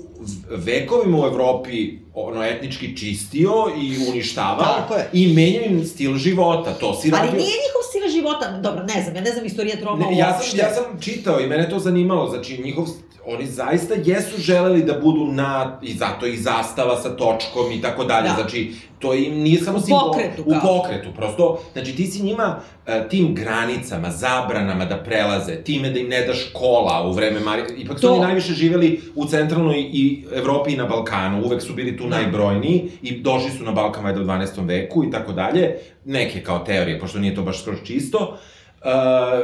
[0.51, 5.09] vekovima u Evropi ono, etnički čistio i uništavao Tako je.
[5.13, 7.33] i menjao im stil života, to si Ali radio.
[7.33, 10.41] nije njihov stil života, dobro, ne znam, ja ne znam istorija Roma Ne, ja sam,
[10.41, 10.57] uopšte.
[10.59, 12.87] ja sam čitao i mene to zanimalo, znači njihov,
[13.27, 18.05] oni zaista jesu želeli da budu na, i zato i zastava sa točkom i tako
[18.05, 18.35] dalje, Da.
[18.35, 22.57] znači to im nije samo U simbol, pokretu, u pokretu, prosto, znači ti si njima
[22.87, 27.67] e, tim granicama, zabranama da prelaze, time da im ne daš kola u vreme Marije,
[27.77, 28.13] ipak su To.
[28.13, 32.17] oni najviše živeli u centralnoj i Evropi i na Balkanu, uvek su bili tu Da.
[32.17, 34.67] najbrojniji i došli su na Balkan valjda u 12.
[34.67, 38.54] veku i tako dalje, neke kao teorije, pošto nije to baš skroz čisto, Uh,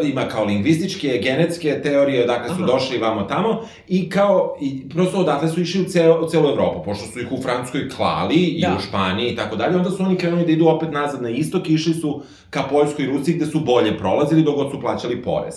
[0.02, 2.72] ima kao lingvističke, genetske teorije, odakle su Aha.
[2.72, 6.84] došli vamo tamo i kao, i prosto odatle su išli u, ceo, u celu Evropu,
[6.84, 8.76] pošto su ih u Francuskoj klali i Da.
[8.78, 11.68] u Španiji i tako dalje, onda su oni krenuli da idu opet nazad na istok
[11.68, 15.54] i išli su ka Poljskoj i Rusiji gde su bolje prolazili dok su plaćali porez.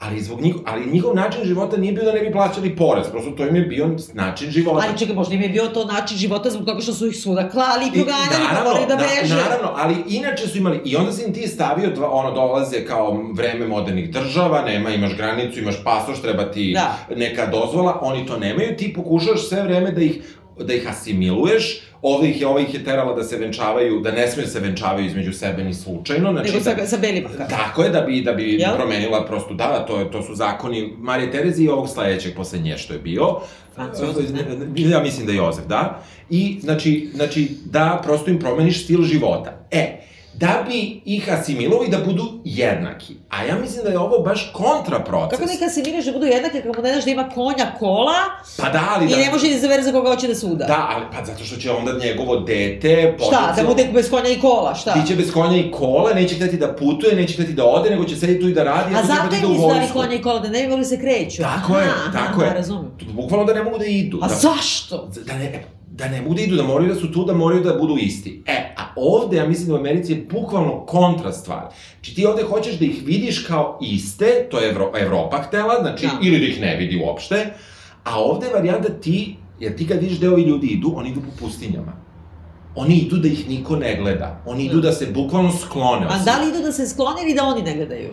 [0.00, 3.30] Ali, zbog njih, ali njihov način života nije bio da ne bi plaćali porez, prosto
[3.30, 4.86] to im je bio način života.
[4.88, 7.48] Ali čekaj, možda im je bio to način života zbog toga što su ih svuda
[7.48, 9.34] klali i proganjali, pa moraju da na- beže.
[9.36, 13.22] naravno, ali inače su imali, i onda si im ti stavio, dva, ono, dolaze kao
[13.32, 16.98] vreme modernih država, nema, imaš granicu, imaš pasoš, treba ti Da.
[17.16, 22.28] neka dozvola, oni to nemaju, ti pokušaš sve vreme da ih da ih asimiluješ, ovde
[22.28, 25.06] ih je, ova ih je terala da se venčavaju, da ne smiju da se venčavaju
[25.06, 27.28] između sebe ni slučajno, znači Nego sa, da, sa belima.
[27.36, 27.46] kao.
[27.48, 28.76] Tako je, da bi, da bi Jel?
[28.76, 32.78] promenila prosto, da, to, je, to su zakoni Marije Terezi i ovog sledećeg posle nje
[32.78, 33.36] što je bio.
[33.74, 34.90] Franc Jozef, ne?
[34.90, 36.02] Ja mislim da je Jozef, da.
[36.30, 39.66] I, znači, znači, da prosto im promeniš stil života.
[39.70, 40.07] E,
[40.40, 43.14] da bi ih asimilovao i da budu jednaki.
[43.30, 45.38] A ja mislim da je ovo baš kontraproces.
[45.38, 48.14] Kako neka se miriš da budu jednake kako mu ne daš da ima konja kola
[48.56, 49.16] Pa da, ali i da...
[49.16, 50.64] ne može da izabere za koga hoće da suda.
[50.64, 53.16] Da, ali pa zato što će onda njegovo dete...
[53.26, 54.92] Šta, da bude bez konja i kola, šta?
[54.94, 58.04] Ti će bez konja i kola, neće hteti da putuje, neće hteti da ode, nego
[58.04, 59.98] će sediti tu i da radi, A zato da im ide u nisu dali vojsku.
[59.98, 61.42] konja i kola, da ne bi mogli da se kreću.
[61.42, 62.54] Tako je, aha, tako aha, je.
[62.54, 62.90] razumem.
[63.12, 64.18] Bukvalno da ne mogu da idu.
[64.22, 65.08] A da, zašto?
[65.26, 65.64] da ne,
[65.98, 68.42] da ne da idu, da moraju da su tu, da moraju da budu isti.
[68.46, 71.62] E, a ovde, ja mislim da u Americi je bukvalno kontra stvar.
[71.94, 76.06] Znači ti ovde hoćeš da ih vidiš kao iste, to je Evro, Evropa htela, znači,
[76.06, 76.12] Da.
[76.22, 77.46] ili da ih ne vidi uopšte,
[78.04, 81.20] a ovde je varijanta ti, jer ti kad vidiš gde ovi ljudi idu, oni idu
[81.20, 81.92] po pustinjama.
[82.76, 84.42] Oni idu da ih niko ne gleda.
[84.46, 86.06] Oni idu da se bukvalno sklone.
[86.10, 88.08] A da li idu da se sklone ili da oni ne gledaju?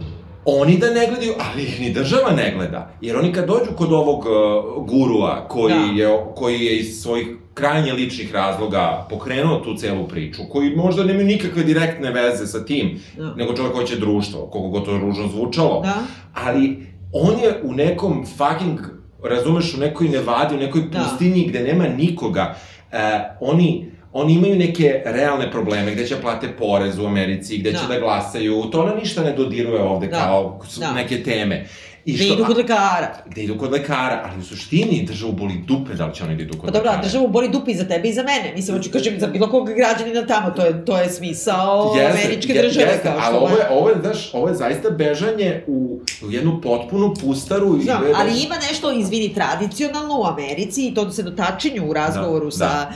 [0.46, 2.92] Oni da ne gledaju, ali ih ni država ne gleda.
[3.02, 6.04] Jer oni kad dođu kod ovog uh, gurua koji, Da.
[6.04, 11.26] je, koji je iz svojih krajnje ličnih razloga pokrenuo tu celu priču, koji možda nemaju
[11.26, 13.34] nikakve direktne veze sa tim, Da.
[13.36, 15.82] nego čovjek hoće društvo, koliko god to ružno zvučalo.
[15.82, 15.96] Da?
[16.34, 16.78] Ali
[17.14, 18.80] on je u nekom fucking,
[19.24, 21.00] razumeš, u nekoj nevadi, u nekoj Da.
[21.00, 22.56] pustinji gde nema nikoga.
[22.92, 22.98] E,
[23.40, 27.94] oni, oni imaju neke realne probleme, gde će plate porez u Americi, gde će Da.
[27.94, 30.16] da glasaju, to ona ništa ne dodiruje ovde Da.
[30.18, 30.92] kao Da.
[30.92, 31.66] neke teme.
[32.06, 33.16] I Da idu kod lekara.
[33.26, 36.44] Gde idu kod lekara, ali u suštini državu boli dupe da li će oni da
[36.44, 37.04] idu kod Pa dobro, a lekara.
[37.04, 38.54] državu boli dupe i za tebe i za mene.
[38.56, 42.62] Mislim, hoću kažem, za bilo kog građanina tamo, to je, to je smisao američke je-
[42.62, 42.86] države.
[42.86, 46.32] jeste, kao ali što ovo je, ovo je, znaš, ovo je zaista bežanje u, u
[46.32, 47.78] jednu potpunu pustaru.
[47.78, 51.94] i Znam, be- ali ima nešto, izvini, tradicionalno u Americi i to se dotačenju u
[51.94, 52.92] razgovoru Da, sa, sa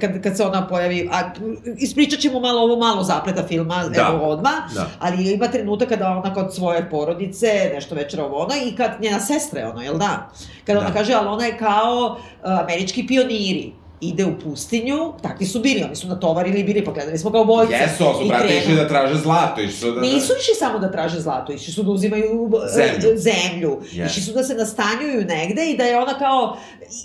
[0.00, 1.30] kad, kad se ona pojavi, a
[1.78, 4.08] ispričat ćemo malo ovo malo zapleta filma, Da.
[4.12, 4.86] evo odmah, Da.
[4.98, 9.20] ali ima trenutak kada ona kod svoje porodice, nešto večera ovo ono, i kad njena
[9.20, 10.30] sestra je ono, jel da?
[10.66, 10.94] Kada ona Da.
[10.94, 15.96] kaže, ali ona je kao uh, američki pioniri, ide u pustinju, takvi su bili, oni
[15.96, 17.72] su natovarili bili, pa gledali smo kao bojce.
[17.72, 20.00] Jesu, ali su, brate, išli da traže zlato, išli su da...
[20.00, 23.18] Nisu išli samo da traže zlato, išli su da uzimaju e, Zemlju.
[23.18, 23.80] zemlju.
[23.92, 24.06] Yes.
[24.06, 26.56] Išli su da se nastanjuju negde i da je ona kao,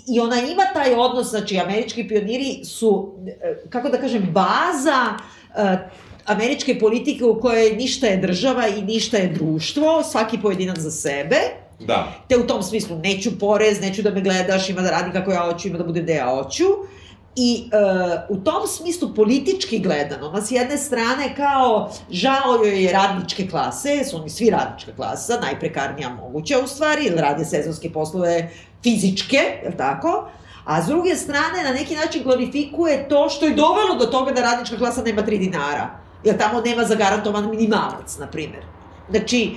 [0.06, 5.14] i ona ima taj odnos, znači američki pioniri su, e, kako da kažem, baza
[5.56, 5.88] e,
[6.24, 11.36] američke politike u kojoj ništa je država i ništa je društvo, svaki pojedinac za sebe,
[11.80, 12.12] Da.
[12.28, 15.40] te u tom smislu neću porez, neću da me gledaš, ima da radim kako ja
[15.40, 16.64] hoću, ima da budem gde ja hoću.
[17.36, 17.76] I e,
[18.28, 24.04] u tom smislu politički gledano, ona s jedne strane kao žao joj je radničke klase,
[24.10, 28.50] su oni svi radnička klasa, najprekarnija moguća u stvari, ili rade sezonske poslove
[28.82, 30.28] fizičke, je tako?
[30.64, 34.42] A s druge strane, na neki način glorifikuje to što je dovelo do toga da
[34.42, 35.90] radnička klasa nema 3 dinara.
[36.24, 38.62] Jer tamo nema zagarantovan minimalac, na primjer.
[39.10, 39.54] Znači,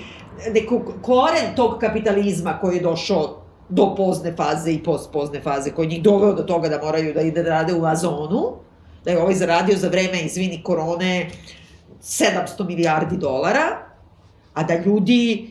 [0.54, 3.36] neko koren tog kapitalizma koji je došao
[3.69, 7.43] do pozne faze i postpozne faze, koji njih doveo do toga da moraju da ide
[7.43, 8.54] da rade u Azonu,
[9.06, 11.30] da je ovaj zaradio za vreme, izvini, korone,
[12.02, 13.78] 700 milijardi dolara,
[14.54, 15.49] a da ljudi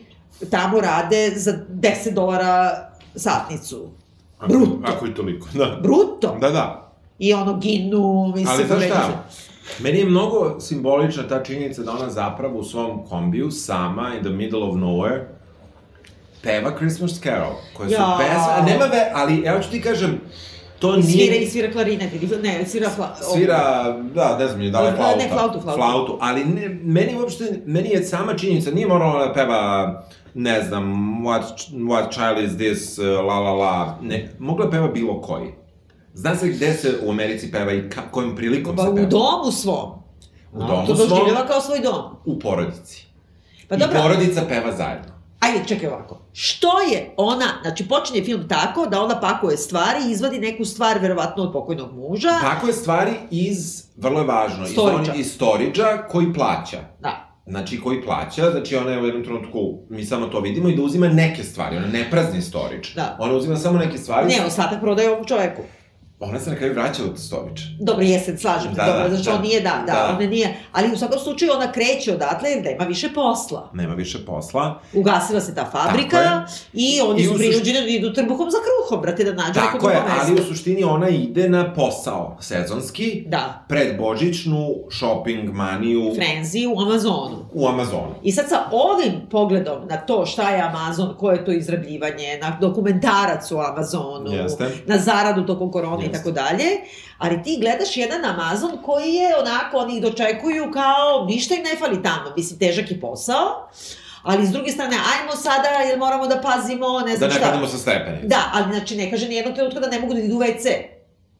[0.51, 3.87] tamo rade za 10 dolara satnicu.
[4.39, 4.79] Ako- Bruto.
[4.85, 5.79] Ako i toliko, da.
[5.83, 6.37] Bruto.
[6.41, 6.91] Da, da.
[7.19, 9.23] I ono ginu, mislim, Ali znaš šta?
[9.79, 14.29] Meni je mnogo simbolična ta činjenica da ona zapravo u svom kombiju, sama, in the
[14.29, 15.19] middle of nowhere,
[16.43, 18.17] peva Christmas Carol, koje su Ja.
[18.19, 20.21] pesme, nema ve, ali ja ću ti kažem,
[20.79, 21.43] to I svira, nije...
[21.43, 23.15] i svira klarinet, ili, ne, svira fla...
[23.33, 25.27] Svira, da, ne znam, je da li je Ne, flauta.
[25.29, 25.77] flautu, flautu.
[25.81, 30.03] Flautu, ali ne, meni uopšte, meni je sama činjenica, nije morala da peva,
[30.33, 30.83] ne znam,
[31.23, 35.58] what, what child is this, uh, la la la, ne, mogla je peva bilo koji.
[36.19, 39.07] Zna se gde se u Americi peva i ka, kojim prilikom Pa se u peva?
[39.07, 39.89] domu svom.
[40.53, 41.09] U domu to svom.
[41.09, 42.01] doživljava kao svoj dom.
[42.25, 43.05] U porodici.
[43.69, 45.09] Pa I dobro, porodica peva zajedno.
[45.39, 46.19] ajde, čekaj ovako.
[46.33, 50.99] Što je ona, znači počinje film tako da ona pakuje stvari i izvadi neku stvar,
[50.99, 52.39] verovatno od pokojnog muža.
[52.41, 55.13] Tako je stvari iz, vrlo je važno, iz, Storage-a.
[55.13, 56.79] on, iz storage koji plaća.
[56.99, 57.25] Da.
[57.47, 60.81] Znači, koji plaća, znači ona je u jednom trenutku, mi samo to vidimo, i da
[60.81, 62.89] uzima neke stvari, ona ne prazni storage.
[62.95, 63.17] Da.
[63.19, 64.27] Ona uzima samo neke stvari.
[64.27, 65.61] Ne, ostatak prodaje ovom čoveku.
[66.21, 67.61] Ona se na kraju vraća u storage.
[67.79, 69.35] Dobro, jeste, slažem se, Da, dobro, da, znači da.
[69.35, 70.07] on nije, da, da, Da.
[70.09, 73.69] ona nije, ali u svakom slučaju ona kreće odatle jer da ima više posla.
[73.73, 74.79] Nema više posla.
[74.93, 79.23] Ugasila se ta fabrika i oni I su prinuđeni da idu trbuhom za kruhom, brate,
[79.23, 80.47] da nađu neko Tako je, drugo ali u mesto.
[80.47, 87.45] suštini ona ide na posao sezonski, Da, pred božićnu shopping maniju frenzi u Amazonu.
[87.53, 88.15] u Amazonu.
[88.23, 92.57] I sad sa ovim pogledom na to šta je Amazon, koje je to izrabljivanje, na
[92.61, 94.69] dokumentarac u Amazonu, Jeste.
[94.87, 96.65] na zaradu tokom korone i tako dalje,
[97.17, 101.75] ali ti gledaš jedan Amazon koji je onako, oni ih dočekuju kao ništa im ne
[101.79, 103.69] fali tamo, mislim, težak je posao,
[104.23, 107.45] ali s druge strane, ajmo sada, jer moramo da pazimo, ne Da znam ne šta.
[107.45, 108.27] pademo sa stepenica.
[108.27, 110.69] Da, ali znači ne kaže nijednog trenutka da ne mogu da idu u WC.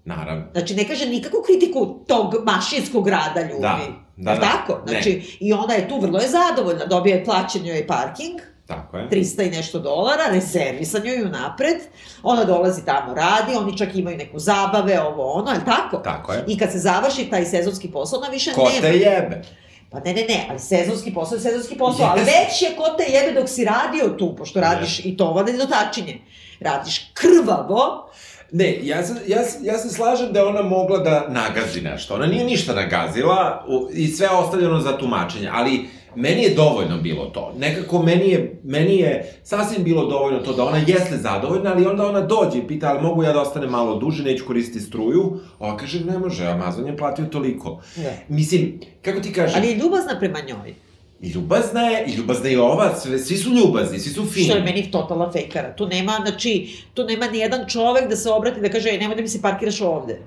[0.06, 0.44] Naravno.
[0.52, 3.62] Znači, ne kaže nikakvu kritiku tog mašinskog rada ljudi.
[3.62, 3.80] Da,
[4.18, 4.42] da, da.
[4.42, 4.74] Tako?
[4.86, 4.92] Ne.
[4.92, 9.10] Znači, i ona je tu vrlo je zadovoljna, dobija je plaćen joj parking, Tako je.
[9.10, 11.78] 300 i nešto dolara, rezervisan joj unapred,
[12.24, 15.98] ona dolazi tamo, radi, oni čak imaju neku zabave, ovo ono, ali tako?
[15.98, 16.44] Tako je.
[16.48, 18.82] I kad se završi taj sezonski posao, ona više Ko nema.
[18.82, 19.42] te jebe?
[19.90, 22.34] Pa ne, ne, ne, ali sezonski posao je sezonski posao, ali Jeste.
[22.40, 25.66] već je ko te jebe dok si radio tu, pošto radiš i to vode do
[25.66, 26.18] tačinje.
[26.60, 28.10] Radiš krvavo,
[28.52, 32.14] Ne, ja se, ja, ja se slažem da je ona mogla da nagazi nešto.
[32.16, 36.98] Ona nije ništa nagazila u- i sve je ostavljeno za tumačenje, ali meni je dovoljno
[36.98, 37.54] bilo to.
[37.58, 42.08] Nekako meni je, meni je sasvim bilo dovoljno to da ona jeste zadovoljna, ali onda
[42.08, 45.40] ona dođe i pita, ali mogu ja da ostanem malo duže, neću koristiti struju?
[45.60, 47.82] Ova kaže, ne može, Amazon je platio toliko.
[47.98, 48.26] Ne.
[48.28, 50.74] Mislim, kako ti kažem, ali je ljubazna prema njoj.
[51.22, 54.46] i ljubazna je, i ljubazna je ova, sve, svi su ljubazni, svi su fini.
[54.46, 55.76] Što je meni totalna fejkara.
[55.76, 59.22] Tu nema, znači, tu nema ni jedan čovek da se obrati da kaže, nemoj da
[59.22, 60.22] mi se parkiraš ovde.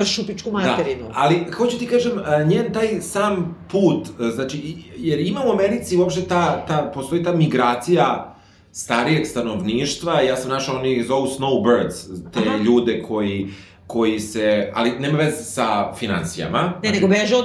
[0.00, 1.02] Pršu pičku materinu.
[1.08, 5.50] Da, ali hoću ti kažem, a, njen taj sam put, a, znači, jer ima u
[5.50, 8.34] Americi uopšte ta, ta, postoji ta migracija
[8.72, 12.56] starijeg stanovništva, ja sam našao, oni zovu snowbirds, te Aha.
[12.64, 13.48] ljude koji
[13.86, 16.72] koji se, ali nema veze sa financijama.
[16.82, 17.44] Ne, nego beže od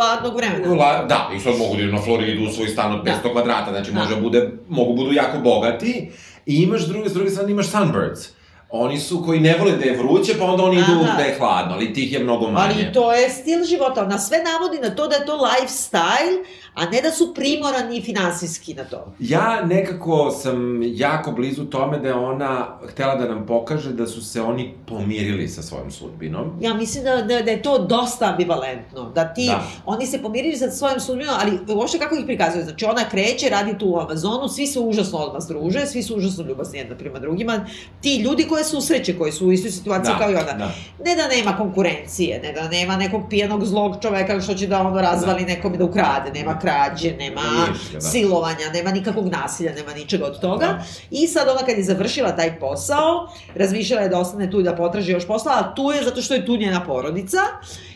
[0.00, 0.74] radnog vremena.
[0.74, 3.32] La, da, i sad mogu da idu na Floridu u svoj stan od 500 Da.
[3.32, 4.00] kvadrata, znači Da.
[4.00, 6.10] može bude, mogu budu jako bogati.
[6.46, 8.28] I imaš druge, s druge strane imaš sunbirds.
[8.72, 11.16] Oni su koji ne vole da je vruće, pa onda oni idu Aha.
[11.16, 12.74] da je hladno, ali tih je mnogo manje.
[12.74, 14.04] Ali to je stil života.
[14.04, 18.74] Ona sve navodi na to da je to lifestyle, a ne da su primorani finansijski
[18.74, 19.12] na to.
[19.18, 24.24] Ja nekako sam jako blizu tome da je ona htela da nam pokaže da su
[24.24, 26.58] se oni pomirili sa svojom sudbinom.
[26.60, 29.10] Ja mislim da, da, da je to dosta ambivalentno.
[29.10, 29.62] Da ti, Da.
[29.86, 32.64] oni se pomirili sa svojom sudbinom, ali uopšte kako ih prikazuje?
[32.64, 36.44] Znači ona kreće, radi tu u Amazonu, svi se užasno odmah združe, svi su užasno
[36.44, 37.66] ljubazni jedna prema drugima.
[38.00, 40.52] Ti ljudi koje susreće, koji su u istoj situaciji Da, kao i ona.
[40.52, 40.70] da.
[41.04, 45.00] Ne da nema konkurencije, ne da nema nekog pijenog zlog čoveka što će da ono
[45.00, 47.40] razvali nekom i da ukrade, nema krađe, nema
[47.72, 48.00] Ništa, da.
[48.00, 50.66] silovanja, nema nikakvog nasilja, nema ničega od toga.
[50.66, 50.84] Da.
[51.10, 54.76] I sad ona kad je završila taj posao, razmišljala je da ostane tu i da
[54.76, 57.38] potraži još posla, a tu je zato što je tu njena porodica.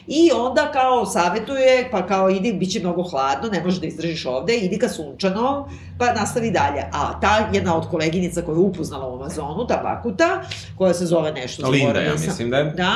[0.06, 4.26] I onda kao savetuje, pa kao idi, bit će mnogo hladno, ne možeš da izdržiš
[4.26, 5.64] ovde, idi ka sunčanom,
[5.98, 6.84] pa nastavi dalje.
[6.92, 10.42] A ta jedna od koleginica koja je upoznala u Amazonu, ta Bakuta,
[10.78, 12.26] koja se zove nešto, Linda, ja sam.
[12.26, 12.64] mislim da je.
[12.64, 12.92] Da,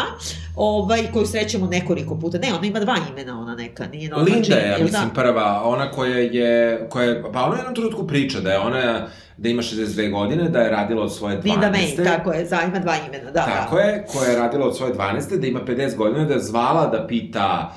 [0.56, 2.38] ovaj, koju srećemo nekoliko puta.
[2.38, 5.22] Ne, ona ima dva imena, ona neka, nije Linda je, ja jel mislim, da?
[5.22, 9.08] prva, ona koja je, koja je, pa ona u jednom trenutku priča da je ona,
[9.38, 11.44] da ima 62 godine, da je radila od svoje 12.
[11.44, 13.82] Linda May, tako je, za, ima dva imena, da, Tako da.
[13.82, 15.36] je, koja je radila od svoje 12.
[15.36, 17.72] da ima 50 godina, da je zvala da pita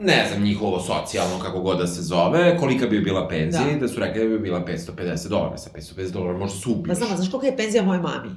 [0.00, 3.70] ne znam, njihovo socijalno, kako god da se zove, kolika bi bila penzija Da.
[3.70, 5.56] i da su rekli da bi bila 550 dolara.
[5.56, 6.88] Sa 550 dolara možda se ubiješ.
[6.88, 8.30] Pa znam, znaš koliko je penzija moje mami?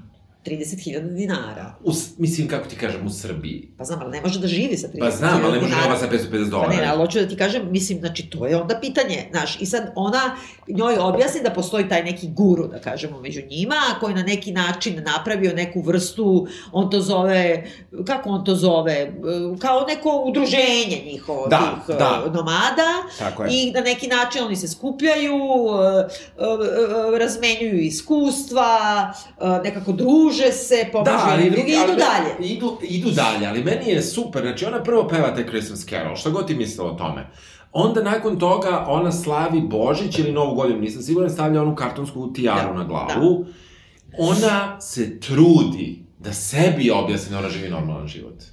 [0.46, 1.76] 30.000 dinara.
[1.84, 3.70] U, mislim, kako ti kažem, u Srbiji.
[3.78, 5.84] Pa znam, ali ne može da živi sa 30.000 Pa znam, ali ne može dinara.
[5.84, 6.88] nova sa 550 Pa ne, dolara.
[6.88, 10.36] ali hoću da ti kažem, mislim, znači, to je onda pitanje, znaš, i sad ona
[10.68, 15.04] njoj objasni da postoji taj neki guru, da kažemo, među njima, koji na neki način
[15.06, 17.64] napravio neku vrstu, on to zove,
[18.06, 19.14] kako on to zove,
[19.60, 22.32] kao neko udruženje njihovo, Da, tih e, da.
[22.34, 23.50] nomada, Tako je.
[23.54, 26.46] i na neki način oni se skupljaju, e, e,
[27.16, 28.68] e, razmenjuju iskustva,
[29.64, 32.54] nekako druže se, pomažu Da, ali, drugi ali idu dalje.
[32.54, 36.30] Idu, idu dalje, ali meni je super, znači ona prvo peva taj Christmas Carol, šta
[36.30, 37.28] god ti mislila o tome.
[37.72, 42.74] Onda nakon toga ona slavi Božić ili Novu godinu, nisam siguran, stavlja onu kartonsku tijaru
[42.74, 43.46] Da, na glavu.
[44.18, 48.53] Ona se trudi da sebi objasni da ona živi normalan život.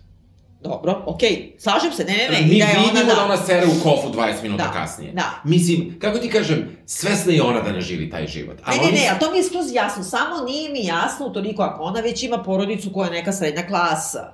[0.60, 2.40] Dobro, okej, slažem se, ne, ne, ne.
[2.42, 5.12] Mi da je vidimo ona, da ona sere u kofu 20 minuta Da, kasnije.
[5.12, 5.30] da.
[5.44, 8.56] Mislim, kako ti kažem, svesna je ona da ne živi taj život.
[8.64, 11.26] A Ne, ne, oni ne, a to mi je skroz jasno, samo nije mi jasno
[11.26, 14.32] utoliko ako ona već ima porodicu koja je neka srednja klasa,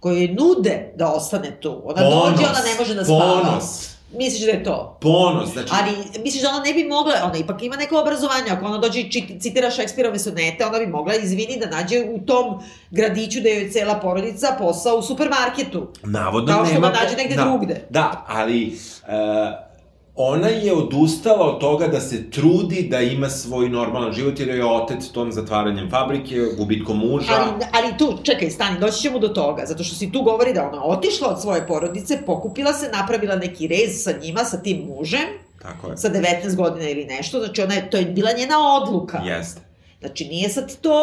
[0.00, 1.82] koje nude da ostane tu.
[1.84, 3.40] Ona dođe, ona ne može da spava.
[3.42, 4.98] Ponos, Misliš da je to?
[5.00, 5.70] ponos, znači...
[5.72, 9.00] Ali misliš da ona ne bi mogla, ona ipak ima neko obrazovanje, ako ona dođe
[9.00, 13.48] i čit, citira Šekspirove sonete, ona bi mogla, izvini, da nađe u tom gradiću da
[13.48, 15.88] je cela porodica posao u supermarketu.
[16.02, 16.90] Navodno Kao što nema...
[16.90, 17.86] da nađe negde da, drugde.
[17.90, 19.69] Da, ali uh,
[20.14, 24.64] ona je odustala od toga da se trudi da ima svoj normalan život, jer je
[24.64, 27.32] otet tom zatvaranjem fabrike, gubitkom muža.
[27.32, 30.68] Ali, ali tu, čekaj, stani, doći ćemo do toga, zato što si tu govori da
[30.68, 35.28] ona otišla od svoje porodice, pokupila se, napravila neki rez sa njima, sa tim mužem,
[35.62, 35.96] Tako je.
[35.96, 39.18] sa 19 godina ili nešto, znači ona je, to je bila njena odluka.
[39.18, 39.60] Jeste.
[40.00, 41.00] Znači nije sad to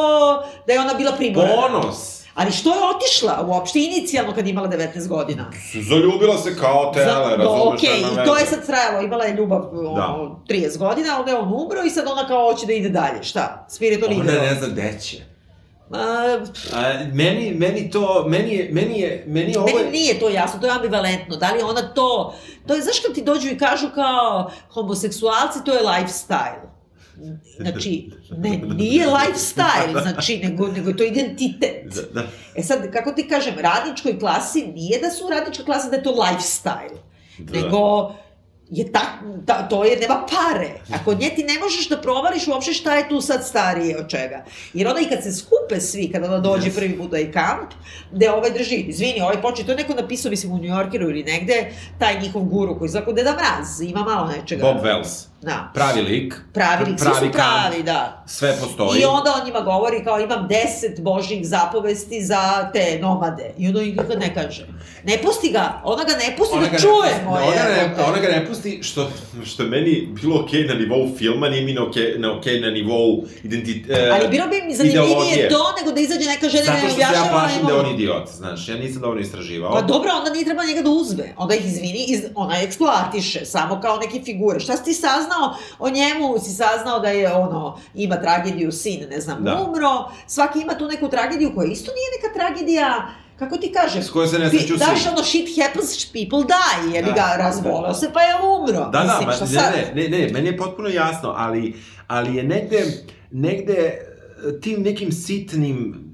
[0.68, 1.54] da je ona bila primorana.
[1.56, 2.27] Ponos!
[2.38, 5.52] Ali što je otišla uopšte inicijalno kad imala 19 godina?
[5.90, 7.46] Zaljubila se kao tele, Za- razumeš?
[7.62, 11.32] do, okej, nema i to je sad trajalo, imala je ljubav ono, 30 godina, onda
[11.32, 13.24] je on umro i sad ona kao hoće da ide dalje.
[13.24, 13.66] Šta?
[13.70, 14.42] Spiritual Ona ide.
[14.42, 15.18] ne zna gde će.
[15.90, 15.98] Ma,
[16.74, 19.68] A, meni, meni to, meni je, meni je, meni je ovo...
[19.68, 21.36] Meni nije to jasno, to je ambivalentno.
[21.36, 22.34] Da li ona to...
[22.68, 26.77] To je, znaš kad ti dođu i kažu kao homoseksualci, to je lifestyle.
[27.60, 31.94] Znači, ne, nije lifestyle, znači, nego, nego to identitet.
[31.96, 32.28] Da, da.
[32.56, 36.04] E sad, kako ti kažem, radničkoj klasi nije da su u radničkoj klasi da je
[36.04, 36.98] to lifestyle,
[37.38, 37.60] Da.
[37.62, 38.12] nego
[38.70, 39.02] je ta,
[39.46, 40.70] ta, to je, nema pare.
[40.94, 44.44] Ako nje ti ne možeš da provališ uopšte šta je tu sad starije od čega.
[44.74, 46.76] Jer onda i kad se skupe svi, kad ona dođe Yes.
[46.76, 47.72] prvi put da je kamp,
[48.12, 51.24] gde ovaj drži, izvini, ovaj počne, to je neko napisao, mislim, u New Yorkeru ili
[51.24, 54.64] negde, taj njihov guru koji zako Deda Mraz, ima malo nečega.
[54.64, 55.26] Bob Wells.
[55.42, 55.72] Da.
[55.74, 56.36] Pravi lik.
[56.54, 58.24] Pravi, lik, svi su kamp, pravi, da.
[58.28, 59.02] Sve postoji.
[59.02, 63.54] I onda on njima govori kao imam deset božjih zapovesti za te nomade.
[63.58, 64.68] I onda ih nikad ne kaže.
[65.04, 67.44] Ne pusti ga, ona ga ne pusti Ona da ga ne čuje moje.
[67.44, 69.12] ona, ne, ona ga ne pusti, što,
[69.46, 72.70] što je meni bilo okej na nivou filma, nije mi na okej, na, okej na
[72.70, 76.66] nivou identit, e, Ali bilo bi mi zanimljivije to nego da izađe neka žena i
[76.66, 79.72] Zato što se ja plašim da je on idiot, znaš, ja nisam dovoljno istraživao.
[79.72, 81.34] Pa dobro, onda nije treba njega da uzme.
[81.38, 84.60] Onda ih izvini, iz, ona eksploatiše, samo kao neke figure.
[84.60, 85.27] Šta si ti saznao
[85.80, 86.40] o njemu?
[86.44, 89.64] Si saznao da je ono, ima tragediju, sin, ne znam, Da.
[89.68, 90.10] umro.
[90.28, 93.08] Svaki ima tu neku tragediju koja isto nije neka tragedija,
[93.40, 94.04] kako ti kažem?
[94.04, 97.36] S koje se ne sreću Daš ono shit happens, people die, jebi Da, ga, da,
[97.38, 97.94] razbolao da.
[97.94, 98.80] se pa je umro.
[98.86, 99.74] Da, da, Mislim, ma, šta ne, sad?
[99.96, 101.76] ne, ne, ne, meni je potpuno jasno, ali,
[102.08, 102.86] ali je negde,
[103.32, 104.02] negde e,
[104.62, 106.07] tim nekim sitnim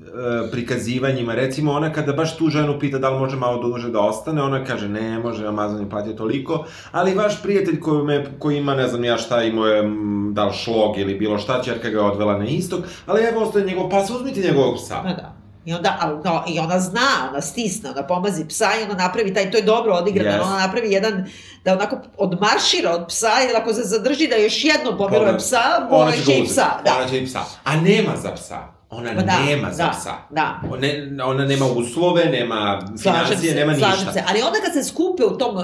[0.52, 4.42] prikazivanjima, recimo ona kada baš tu ženu pita da li može malo duže da ostane,
[4.42, 8.76] ona kaže ne može, Amazon je platio toliko, ali vaš prijatelj koji, me, koji ima
[8.76, 9.84] ne znam ja šta, imao je
[10.32, 13.66] da li šlog ili bilo šta, čerka ga je odvela na istok, ali evo ostaje
[13.66, 14.96] njegov pas, uzmite njegovog psa.
[14.96, 15.34] Ma da.
[15.66, 17.00] I onda, ali, no, i ona zna,
[17.30, 20.48] ona stisne, ona pomazi psa i ona napravi taj, to je dobro odigrano, Yes.
[20.48, 21.26] ona napravi jedan,
[21.66, 25.60] da onako odmaršira od psa, jer ako se zadrži da još jednom pomiruje Ona- psa,
[25.92, 26.66] Ona će i psa.
[26.86, 26.96] Da.
[27.00, 27.40] Ona će i psa.
[27.64, 28.58] A nema za psa.
[28.94, 30.14] Ona Pa da, nema za da, psa.
[30.30, 30.60] da.
[30.78, 34.14] Ne, ona nema uslove, nema Slažem financije, se, nema slažem ništa.
[34.14, 34.24] se.
[34.30, 35.64] Ali onda kad se skupe u tom, uh,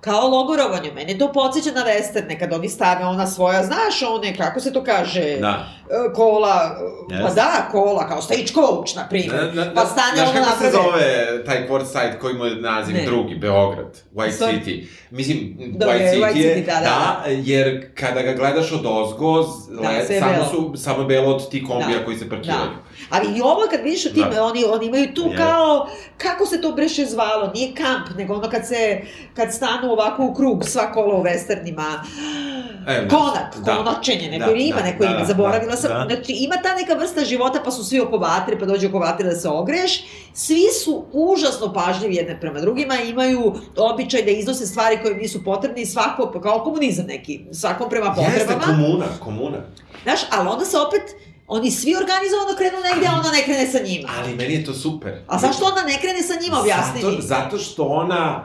[0.00, 4.60] kao logorovanju, mene to podsjeća na westerne, kad oni stave ona svoja, znaš one, kako
[4.60, 5.66] se to kaže, Da.
[5.80, 6.76] uh, kola,
[7.08, 7.34] uh, pa Yes.
[7.34, 8.56] da, kola, kao stagecoach,
[8.96, 9.34] na primjer.
[9.54, 11.04] Na, na, pa stane znaš ona kako se zove
[11.44, 13.04] taj port site koji mu je naziv Ne.
[13.04, 14.86] drugi, Beograd, White Stvar- City.
[15.10, 17.22] Mislim, Da, White je, City White je, City, da, da, da.
[17.26, 21.50] jer kada ga gledaš od ozgo, Da, le, je samo su, samo je belo od
[21.50, 22.04] ti kombija Da.
[22.04, 22.60] koji se parkiraju.
[22.60, 22.67] Da.
[23.10, 24.44] Ali i ovo kad vidiš o tim, Da.
[24.44, 25.36] oni, oni imaju tu Je.
[25.36, 29.00] kao, kako se to breše zvalo, nije kamp, nego ono kad se,
[29.34, 31.98] kad stanu ovako u krug sva kola u westernima,
[32.88, 33.76] E, konak, da.
[33.76, 36.06] konačenje, neko Da, ima da, neko da, ime, da, zaboravila da, sam, da.
[36.08, 39.28] znači ima ta neka vrsta života pa su svi oko vatre, pa dođe oko vatre
[39.28, 44.98] da se ogreješ, svi su užasno pažljivi jedne prema drugima, imaju običaj da iznose stvari
[45.02, 48.64] koje nisu potrebne i svako, kao komunizam neki, svakom prema Jeste potrebama.
[48.66, 49.58] komuna, komuna.
[50.02, 51.02] Znaš, ali onda se opet
[51.48, 54.08] Oni svi organizovano krenu negde, a ona ne krene sa njima.
[54.18, 55.12] Ali meni je to super.
[55.26, 57.22] A zašto ona ne krene sa njima, objasni zato, mi.
[57.22, 58.44] zato što ona...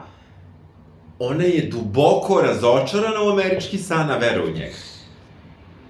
[1.18, 4.74] Ona je duboko razočarana u američki san, a veruje u njega.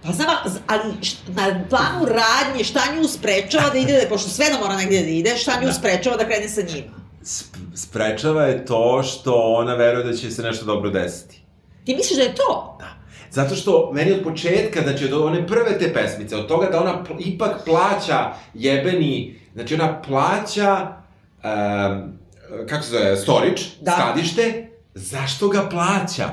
[0.03, 0.37] Pa znam,
[0.67, 0.83] ali
[1.29, 5.37] na planu radnje, šta nju sprečava da ide, pošto sve da mora negde da ide,
[5.37, 5.73] šta nju Da.
[5.73, 6.93] sprečava da krene sa njima?
[7.23, 11.43] Sp sprečava je to što ona veruje da će se nešto dobro desiti.
[11.85, 12.77] Ti misliš da je to?
[12.81, 12.89] Da.
[13.35, 17.05] Zato što meni od početka, znači od one prve te pesmice, od toga da ona
[17.05, 20.89] pl ipak plaća jebeni, znači ona plaća,
[21.45, 22.13] um,
[22.69, 23.91] kako se zove, storage, Da.
[23.93, 26.31] skladište, zašto ga plaća?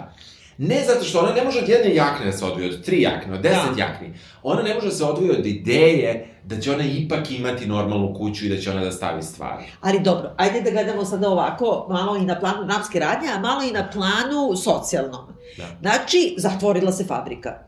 [0.58, 3.34] Ne zato što ona ne može od jedne jakne da se odvoji, od tri jakne,
[3.34, 3.84] od deset Da.
[3.84, 4.14] jakni.
[4.44, 8.46] Ona ne može da se odvoji od ideje da će ona ipak imati normalnu kuću
[8.46, 9.64] i da će ona da stavi stvari.
[9.82, 13.64] Ali dobro, ajde da gledamo sada ovako, malo i na planu dramske radnje, a malo
[13.64, 15.22] i na planu socijalnom.
[15.58, 15.68] Da.
[15.82, 17.60] Znači, zatvorila se fabrika.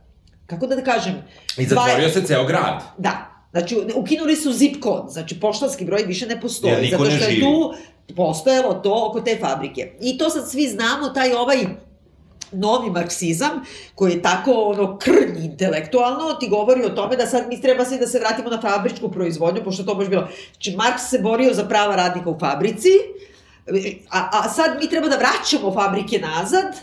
[0.45, 1.13] Kako da da kažem?
[1.57, 2.83] I zatvorio se ceo grad.
[2.97, 3.29] Da.
[3.51, 7.39] Znači, ukinuli su zip kod, znači poštanski broj više ne postoji, niko zato što je
[7.39, 7.73] tu
[8.15, 9.91] postojalo to oko te fabrike.
[10.01, 11.57] I to sad svi znamo, taj ovaj
[12.53, 13.61] novi marksizam,
[13.95, 17.97] koji je tako ono krnj intelektualno, ti govori o tome da sad mi treba svi
[17.97, 20.27] da se vratimo na fabričku proizvodnju, pošto to baš bilo.
[20.51, 22.89] Znači, Marks se borio za prava radnika u fabrici,
[24.11, 26.75] a, a sad mi treba da vraćamo fabrike nazad,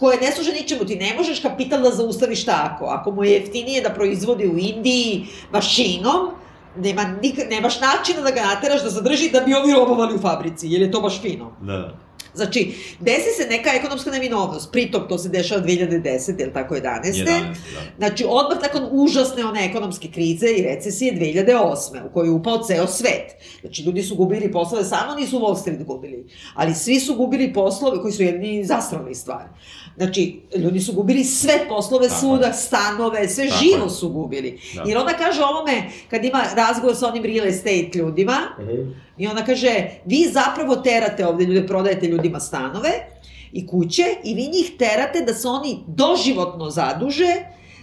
[0.00, 0.84] koje ne služe ničemu.
[0.84, 2.84] Ti ne možeš kapital da zaustaviš tako.
[2.84, 6.30] Ako mu je jeftinije da proizvodi u Indiji mašinom,
[6.76, 10.68] nema, nik, nemaš načina da ga nateraš da zadrži da bi ovi robovali u fabrici,
[10.68, 11.56] jer je to baš fino.
[11.62, 11.96] Da.
[12.34, 16.80] Znači, desi se neka ekonomska neminovnost, pritom to se dešava 2010, ili tako 11.
[17.02, 17.54] 11, da.
[17.98, 22.06] Znači, odmah nakon užasne one ekonomske krize i recesije 2008.
[22.06, 23.32] u kojoj je upao ceo svet.
[23.60, 28.02] Znači, ljudi su gubili poslove, samo nisu Wall Street gubili, ali svi su gubili poslove
[28.02, 29.48] koji su jedni zastrali stvari.
[30.00, 32.52] Znači, ljudi su gubili sve poslove Tako svuda, je.
[32.52, 33.90] stanove, sve Tako živo je.
[33.90, 34.60] su gubili.
[34.74, 34.82] Da.
[34.86, 38.36] Jer ona kaže ovome, kad ima razgovor sa onim real estate ljudima,
[39.18, 42.90] I ona kaže, vi zapravo terate ovde ljude, prodajete ljudima stanove
[43.52, 47.34] i kuće i vi njih terate da se oni doživotno zaduže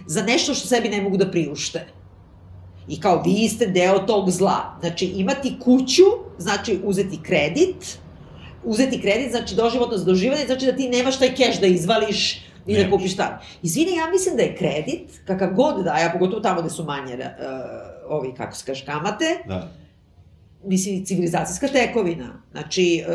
[0.06, 1.86] za nešto što sebi ne mogu da priušte.
[2.88, 4.76] I kao vi ste deo tog zla.
[4.80, 6.02] Znači imati kuću,
[6.38, 7.98] znači uzeti kredit,
[8.64, 12.34] uzeti kredit znači doživotno zaduživanje, znači da ti nemaš taj keš da izvališ
[12.66, 12.90] i da Nemaš.
[12.92, 13.38] kupiš stan.
[13.62, 16.84] Izvini, ja mislim da je kredit, kakav god da je, a pogotovo tamo gde su
[16.84, 17.20] manje uh,
[18.08, 19.68] ovi, kako se kaže, kamate, Da.
[20.64, 22.42] mislim, civilizacijska tekovina.
[22.52, 23.12] Znači, e,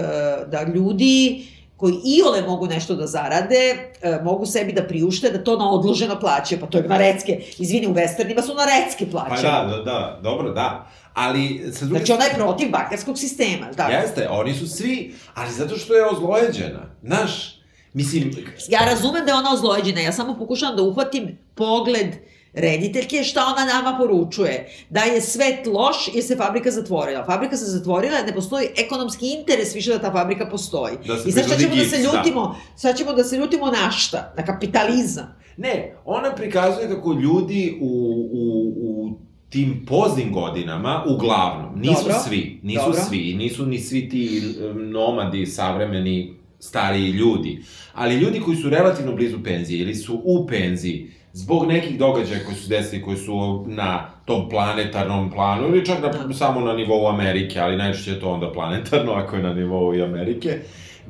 [0.47, 1.45] da ljudi
[1.77, 3.55] koji iole mogu nešto da zarade,
[4.01, 7.41] e, mogu sebi da priušte da to na odloženo plaćaju, pa to je na recke.
[7.57, 9.67] Izvini, u westernima su na recke Pa plaćaju.
[9.69, 10.87] da, da, da, dobro, da.
[11.14, 13.84] Ali, sa druge Znači, ona je protiv bankarskog sistema, da.
[13.84, 16.95] Jeste, oni su svi, ali zato što je ozlojeđena.
[17.03, 17.61] Znaš,
[17.93, 18.36] mislim,
[18.70, 22.07] Ja razumem da je ona ozlojeđena, ja samo pokušavam da uhvatim pogled
[22.53, 24.70] rediteljke šta ona nama poručuje.
[24.89, 27.26] Da je svet loš jer se fabrika zatvorila.
[27.26, 30.95] Fabrika se zatvorila, ne postoji ekonomski interes više da ta fabrika postoji.
[31.07, 32.18] Da se I sad šta ćemo da se gips, da.
[32.18, 32.55] ljutimo?
[32.76, 34.34] Sad ćemo da se ljutimo na šta?
[34.38, 35.36] Na kapitalizam.
[35.57, 37.88] ne, ona prikazuje kako ljudi u,
[38.32, 39.20] u, u
[39.53, 42.19] tim poznim godinama, uglavnom, nisu Dobro.
[42.27, 43.01] svi, nisu Dobro.
[43.01, 47.61] svi, nisu ni svi ti em, nomadi, savremeni, stariji ljudi,
[47.93, 52.57] ali ljudi koji su relativno blizu penzije ili su u penziji, zbog nekih događaja koji
[52.57, 57.59] su desili, koji su na tom planetarnom planu, ili čak na, samo na nivou Amerike,
[57.59, 60.59] ali najčešće je to onda planetarno, ako je na nivou i Amerike,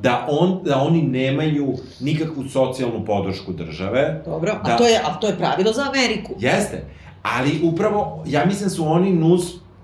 [0.01, 4.77] da, on, da oni nemaju nikakvu socijalnu podršku države, Dobro, a, Da.
[4.77, 6.35] to je, a to je pravilo za Ameriku.
[6.39, 6.85] Jeste,
[7.23, 9.41] ali upravo, ja mislim su oni nus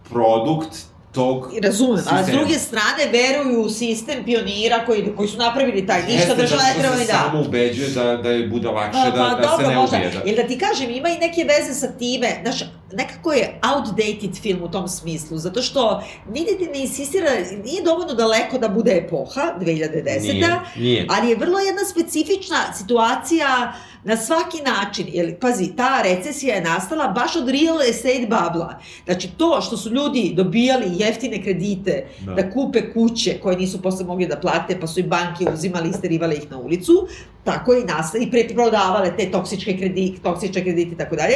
[0.09, 0.77] produkt
[1.11, 2.37] tog Razumem, a s sistema.
[2.37, 6.67] druge strane veruju u sistem pionira koji, koji su napravili taj, ništa Jeste, država ne
[6.67, 7.17] zato treba što ni se da.
[7.19, 9.97] samo ubeđuje da, da je bude lakše Pa, da, pa da dobro, se ne možda.
[9.97, 10.11] ubije.
[10.11, 10.21] Da.
[10.25, 12.59] Jer da ti kažem, ima i neke veze sa time, znaš,
[12.93, 17.29] nekako je outdated film u tom smislu, zato što nigde ti ne insistira,
[17.63, 20.21] nije dovoljno daleko da bude epoha, 2010.
[20.23, 21.05] Nije, nije.
[21.09, 23.73] Ali je vrlo jedna specifična situacija
[24.09, 28.79] na svaki način, jer, pazi, ta recesija je nastala baš od real estate babla.
[29.05, 32.41] Znači, to što su ljudi dobijali jeftine kredite da, Da.
[32.41, 35.93] da kupe kuće koje nisu posle mogli da plate, pa su i banke uzimali i
[35.93, 37.07] sterivale ih na ulicu,
[37.43, 41.35] tako je i nastala, i preprodavale te toksičke kredite, toksične kredite i tako dalje.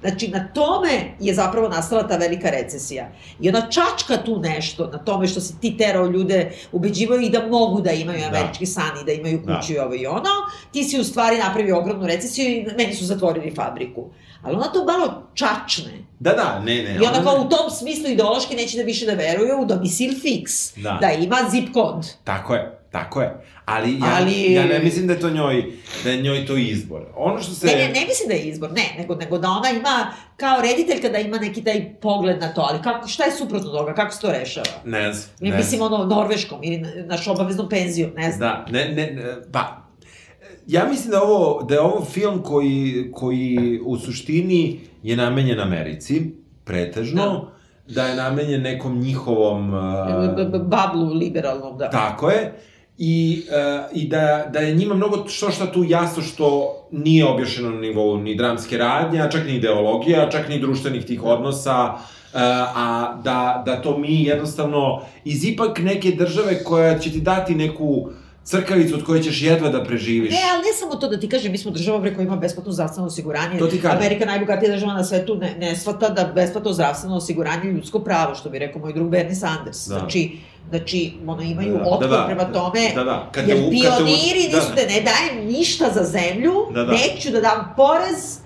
[0.00, 3.08] Znači, na tome je zapravo nastala ta velika recesija.
[3.40, 6.40] I ona čačka tu nešto na tome što se ti terao ljude,
[6.72, 8.26] ubeđivaju i da mogu da imaju Da.
[8.28, 9.60] američki san i da imaju Da.
[9.60, 10.30] kuću i ovo i ono.
[10.72, 14.10] Ti si u stvari napravio ogromnu recesiju i meni su zatvorili fabriku.
[14.42, 15.92] Ali ona to malo čačne.
[16.20, 16.94] Da, da, ne, ne.
[16.94, 20.72] I ona kao u tom smislu ideološki neće da više da veruje u domicil fix.
[20.82, 20.98] Da.
[21.00, 22.14] Da ima zip kod.
[22.24, 23.44] Tako je, Tako je.
[23.64, 25.64] Ali ja, Ali- ja ne mislim da je to njoj,
[26.04, 27.02] da je njoj to izbor.
[27.16, 27.66] Ono što se...
[27.66, 30.06] Ne, ne, ne mislim da je izbor, ne, nego, nego da ona ima,
[30.36, 33.94] kao rediteljka da ima neki taj pogled na to, ali kako, šta je suprotno toga,
[33.94, 34.66] kako se to rešava?
[34.84, 35.30] Ne znam.
[35.40, 38.48] Ne, ne mislim, ono, norveškom ili na- naš obaveznom penzijom, ne znam.
[38.48, 39.83] Da, ne, ne, ne, pa...
[40.66, 46.30] Ja mislim da, ovo, da je ovo film koji, koji u suštini je namenjen Americi,
[46.64, 47.46] pretežno,
[47.88, 49.74] da, je namenjen nekom njihovom...
[49.74, 51.90] Uh, Bablu liberalnom, da.
[51.90, 52.52] Tako je.
[52.98, 57.70] I, uh, i da, da je njima mnogo što šta tu jasno što nije objašnjeno
[57.70, 62.40] na nivou ni dramske radnje, a čak ni ideologija, čak ni društvenih tih odnosa, uh,
[62.76, 68.08] a da, da to mi jednostavno iz ipak neke države koja će ti dati neku
[68.44, 70.30] crkavicu od koje ćeš jedva da preživiš.
[70.30, 72.72] Ne, ali ne samo to da ti kažem, mi smo država bre koja ima besplatno
[72.72, 73.58] zdravstveno osiguranje.
[73.58, 73.98] To ti kažem.
[73.98, 78.34] Amerika najbogatija država na svetu ne, ne shvata da besplatno zdravstveno osiguranje je ljudsko pravo,
[78.34, 79.78] što bi rekao moj drug Bernie Sanders.
[79.78, 79.94] Da.
[79.94, 80.30] Znači,
[80.68, 82.24] znači, ono, imaju Da, da, otpor da, da.
[82.26, 83.28] prema tome, Da, da.
[83.32, 86.52] Kad jer u- kad te u- pioniri da, nisu da, ne dajem ništa za zemlju,
[86.70, 86.92] Da, da.
[86.92, 88.38] neću da dam porez,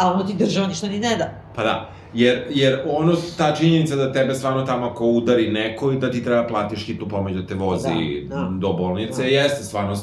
[0.00, 1.30] a ono ti država ništa ni ne da.
[1.56, 5.98] Pa da, jer, jer ono, ta činjenica da tebe stvarno tamo ako udari neko i
[5.98, 7.88] da ti treba platiš hitnu pomoć da te vozi
[8.28, 8.48] Da, da.
[8.58, 9.28] do bolnice, Da.
[9.28, 9.96] jeste stvarno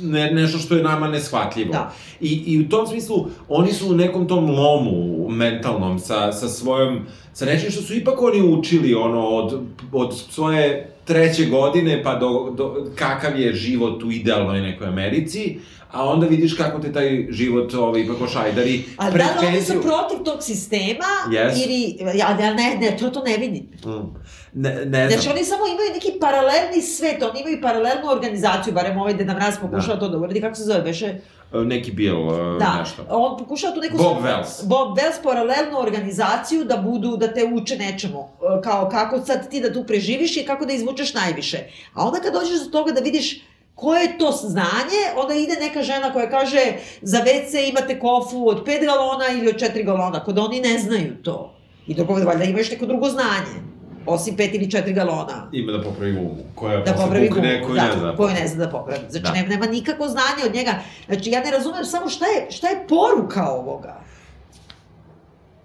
[0.00, 1.72] ne, nešto što je nama neshvatljivo.
[1.72, 1.92] Da.
[2.20, 7.00] I, I u tom smislu, oni su u nekom tom lomu mentalnom sa, sa svojom,
[7.32, 9.60] sa nečim što su ipak oni učili, ono, od,
[9.92, 15.58] od svoje treće godine pa do, do kakav je život u idealnoj nekoj Americi,
[15.90, 19.62] a onda vidiš kako te taj život ovaj, ipak ošajdari Ali pred da li oni
[19.62, 21.64] su protiv tog sistema, Yes.
[21.64, 23.68] ili, ja, ja ne, ne, to, to ne vidim.
[23.84, 24.22] Mm.
[24.52, 25.20] Ne, ne znam.
[25.20, 29.54] Znači, oni samo imaju neki paralelni svet, oni imaju paralelnu organizaciju, barem ovaj Deda Mraz
[29.60, 31.14] pokušava to da uradi, kako se zove, beše?
[31.54, 33.04] E, Neki Bill, uh, Da, nešto.
[33.10, 33.96] on pokušava tu neku...
[33.96, 34.64] Bob svoju- Wells.
[34.64, 38.28] Bob Wells, paralelnu organizaciju da budu, da te uče nečemu.
[38.50, 41.58] E, Kao kako sad ti da tu preživiš i kako da izvučeš najviše.
[41.94, 43.42] A onda kad dođeš do toga da vidiš
[43.74, 46.60] koje je to znanje, onda ide neka žena koja kaže
[47.02, 51.22] za WC imate kofu od 5 galona ili od 4 galona, kod oni ne znaju
[51.22, 51.54] to.
[51.86, 53.71] I ovde valjda imaš neko drugo znanje,
[54.06, 55.48] osim 5 ili 4 galona.
[55.52, 58.16] Ima da popravi gumu, koja Da popravi gumu, koju da, ne zna.
[58.16, 59.00] koju ne zna da popravi.
[59.10, 59.32] Znači, Da.
[59.48, 60.74] nema, nikakvo znanje od njega.
[61.06, 64.00] Znači, ja ne razumem samo šta je, šta je poruka ovoga.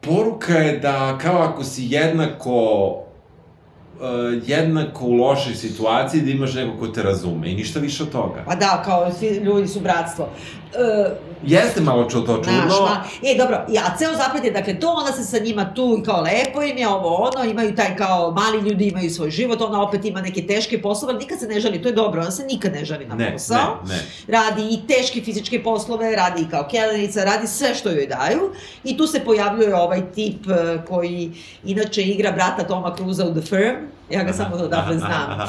[0.02, 2.54] Poruka je da kao ako si jednako
[2.90, 4.02] uh,
[4.46, 8.44] jednako u lošoj situaciji da imaš neko ko te razume i ništa više od toga.
[8.46, 10.30] Pa da, kao svi ljudi su bratstvo.
[10.70, 11.10] E,
[11.46, 12.52] Jeste malo čo to čudno.
[12.62, 15.74] Znaš, ma, e, dobro, i- a ceo zapad je, dakle, to, ona se sa njima
[15.74, 19.62] tu kao lepo im je ovo ono, imaju taj kao, mali ljudi imaju svoj život,
[19.62, 22.32] ona opet ima neke teške poslove, ali nikad se ne žali, to je dobro, ona
[22.32, 23.58] se nikad ne žali na ne, posao.
[23.84, 24.02] ne, ne.
[24.30, 28.52] Radi i teške fizičke poslove, radi i kao kelerica, radi sve što joj daju.
[28.84, 30.54] I tu se pojavljuje ovaj tip e,
[30.86, 31.32] koji
[31.66, 33.76] inače igra brata Toma Cruza u The Firm,
[34.10, 35.12] ja ga samo odatle znam.
[35.30, 35.48] Aha.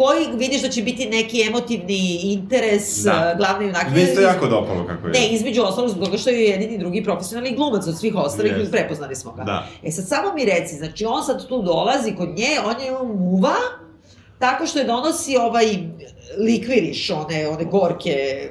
[0.00, 3.32] Koji vidiš da će biti neki emotivni interes Da.
[3.34, 4.00] e, glavne junakinje.
[4.00, 5.12] Mi se jako dopalo kako je.
[5.12, 8.68] Ne, između ostalog zbog toga što je jedini drugi profesionalni glumac od svih ostalih Jeste.
[8.68, 9.44] i prepoznali smo ga.
[9.44, 9.66] Da.
[9.82, 13.54] E sad samo mi reci, znači on sad tu dolazi kod nje, on je muva,
[14.38, 15.66] tako što je donosi ovaj
[16.38, 18.48] likviriš, one, one gorke,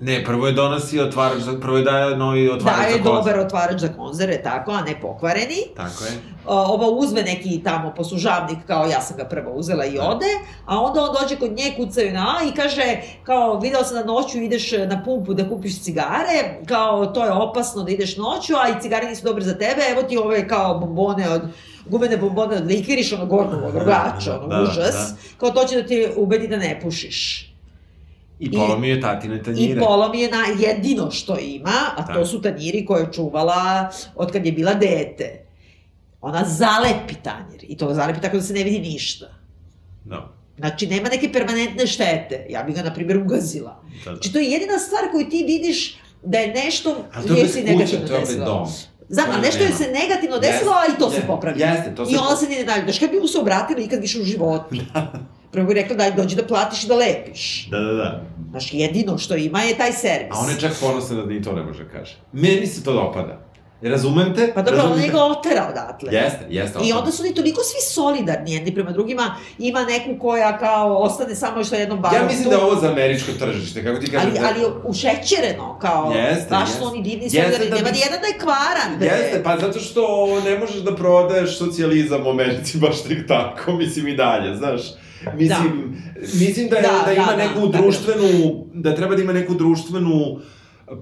[0.00, 3.14] Ne, prvo je donosi otvarač, za, prvo je daje novi otvarač daje za kozu.
[3.14, 5.56] dobar otvarač za konzerve, tako, a ne pokvareni.
[5.76, 6.10] Tako je.
[6.46, 10.26] Ova uzme neki tamo poslužavnik, kao ja sam ga prvo uzela i ode,
[10.66, 14.04] a onda on dođe kod nje, kucaju na A i kaže, kao, video sam da
[14.04, 18.68] noću ideš na pumpu da kupiš cigare, kao, to je opasno da ideš noću, a
[18.68, 21.42] i cigare nisu dobre za tebe, evo ti ove, kao, bombone od
[21.86, 25.16] gumene bombone od likiriš, ono gornog rogača, ono, Da, užas, da.
[25.38, 27.49] kao to će da ti ubedi da ne pušiš.
[28.40, 29.80] I polomio je tatine I tanjire.
[29.80, 32.26] polo mi je na jedino što ima, a to Tako.
[32.26, 35.44] su tanjiri koje je čuvala od kad je bila dete.
[36.20, 39.26] Ona zalepi tanjir i to zalepi tako da se ne vidi ništa.
[40.04, 40.32] Da.
[40.58, 42.46] Znači, nema neke permanentne štete.
[42.50, 43.82] Ja bih ga, na primjer, ugazila.
[44.04, 44.16] Da, da.
[44.16, 47.62] Znači, to je jedina stvar koju ti vidiš da je nešto A to je se
[47.62, 48.68] negativno to je opet dom.
[49.08, 49.76] Znam, ali nešto nema.
[49.76, 51.60] se negativno desilo, a i to se jeste, popravi.
[51.60, 52.82] jeste, to se I ona se nije dalje.
[52.82, 54.76] Znaš, kad bi mu se obratila ikad više u životu.
[55.52, 57.68] Prvo bi rekla daj dođi da platiš i da lepiš.
[57.70, 58.22] Da, da, da.
[58.50, 60.36] Znaš, jedino što ima je taj servis.
[60.36, 62.16] A on je čak ponosan da ni to ne može da kaže.
[62.32, 63.50] Meni se to dopada.
[63.82, 64.52] Razumem te?
[64.54, 65.12] Pa dobro, on razumem je te.
[65.16, 66.12] ga otera odatle.
[66.12, 66.78] Jeste, jeste.
[66.84, 71.34] I onda su oni toliko svi solidarni jedni prema drugima, ima neku koja kao ostane
[71.34, 72.16] samo što jednom barom.
[72.20, 72.50] Ja mislim tu.
[72.50, 74.30] da je ovo za američko tržište, kako ti kažem.
[74.30, 74.48] Ali, da...
[74.48, 76.78] ali ušećereno, kao, Jeste, baš jeste.
[76.78, 79.06] su oni divni Jeste solidarni, da nema bi- jedan da je kvaran, bre.
[79.06, 84.08] Jeste, pa zato što ne možeš da prodaješ socijalizam u Americi baš tek tako, mislim
[84.08, 84.80] i dalje, znaš.
[85.34, 85.96] Mislim,
[86.34, 87.78] mislim da, je, Da, da, ima da, da, neku da.
[87.78, 88.28] društvenu,
[88.74, 90.38] da treba da ima neku društvenu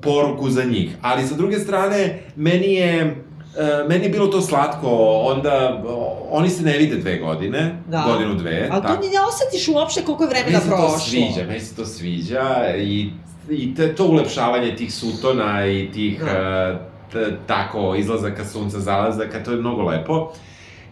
[0.03, 0.97] poruku za njih.
[1.03, 4.89] Ali sa druge strane, meni je E, meni je bilo to slatko,
[5.25, 5.83] onda
[6.31, 8.05] oni se ne vide dve godine, Da.
[8.07, 8.69] godinu dve.
[8.73, 9.03] Ali to tako.
[9.03, 10.89] ni ne osetiš uopšte koliko je vremena Meni se prošlo.
[10.89, 12.45] to sviđa, meni se to sviđa
[12.77, 13.11] i,
[13.51, 16.27] i te, to ulepšavanje tih sutona i tih Da.
[16.73, 16.79] uh,
[17.13, 20.33] t, tako izlazaka sunca, zalazaka, to je mnogo lepo.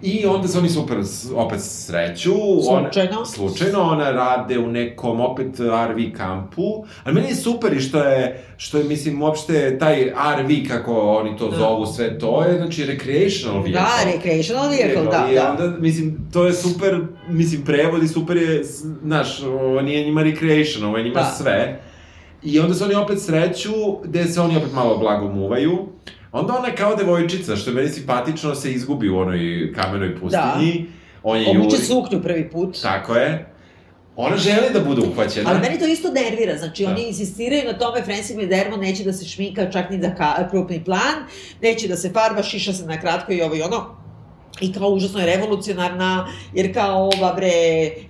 [0.02, 0.96] I onda se oni super,
[1.34, 2.32] opet sreću.
[2.64, 3.16] Slučajno.
[3.16, 6.62] Ona, slučajno, ona rade u nekom opet RV kampu.
[7.04, 10.04] Ali meni je super i što je, što je, mislim, uopšte taj
[10.36, 11.56] RV, kako oni to Da.
[11.56, 13.80] zovu, sve to je, znači, recreational vehicle.
[13.80, 15.50] Da, recreational vehicle, da, I da.
[15.50, 18.64] onda, mislim, to je super, mislim, prevod i super je,
[19.02, 21.24] znaš, ovo nije njima recreation, ovo je njima Da.
[21.32, 21.80] sve.
[22.42, 23.72] I onda se oni opet sreću,
[24.04, 25.78] gde se oni opet malo blago muvaju.
[26.32, 30.86] Onda ona kao devojčica, što je meni simpatično, se izgubi u onoj kamenoj pustinji.
[31.22, 32.82] On je Obuče suknju prvi put.
[32.82, 33.52] Tako je.
[34.16, 35.50] Ona želi da bude uhvaćena.
[35.50, 36.90] Ali meni to isto nervira, znači Da.
[36.90, 41.14] oni insistiraju na tome, Francis McDermott neće da se šmika čak ni za krupni plan,
[41.62, 44.05] neće da se farba, šiša se na kratko i ovo i ono.
[44.60, 47.50] I kao užasno je revolucionarna, jer kao ova bre,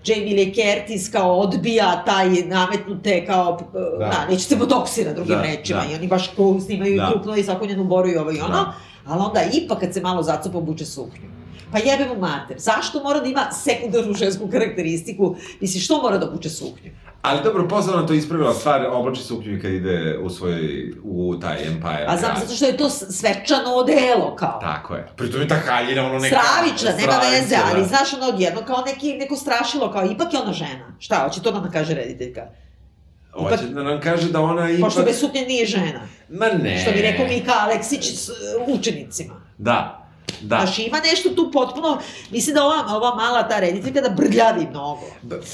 [0.04, 3.80] Jamie Lee Curtis kao odbija taj nametnute kao, Da.
[3.80, 5.92] da, da neće se botoksira drugim Da, rečima da.
[5.92, 7.02] i oni baš kru, snimaju Da.
[7.02, 8.72] i krupno i zakonjenu boru i ovo i ono, Da.
[9.06, 11.26] ali onda ipak kad se malo zacupa obuče suknju.
[11.72, 15.36] Pa jebe mu mater, zašto mora da ima sekundarnu žensku karakteristiku?
[15.60, 16.90] Misli, što mora da obuče suknju?
[17.26, 21.66] Ali dobro, posle ona to ispravila stvar, oblači suknju kad ide u svoj, u taj
[21.66, 22.04] Empire.
[22.08, 24.58] A znam, zato što je to svečano odelo, kao.
[24.60, 25.08] Tako je.
[25.16, 26.36] Pritom je ta haljina, ono neka...
[26.36, 27.86] Stravična, nema veze, ali da.
[27.86, 30.96] znaš ono odjedno kao neki, neko strašilo, kao ipak je ona žena.
[30.98, 32.42] Šta, hoće to da nam kaže rediteljka?
[33.32, 34.84] Hoće da nam kaže da ona ipak...
[34.84, 36.00] Pošto bez suknje nije žena.
[36.28, 36.78] Ma ne.
[36.82, 38.34] Što bi rekao Mika Aleksić s uh,
[38.78, 39.34] učenicima.
[39.58, 40.05] Da,
[40.40, 40.56] da.
[40.56, 41.98] Znaš, ima nešto tu potpuno,
[42.30, 45.02] mislim da ova, ova mala ta rediteljka da brljavi mnogo.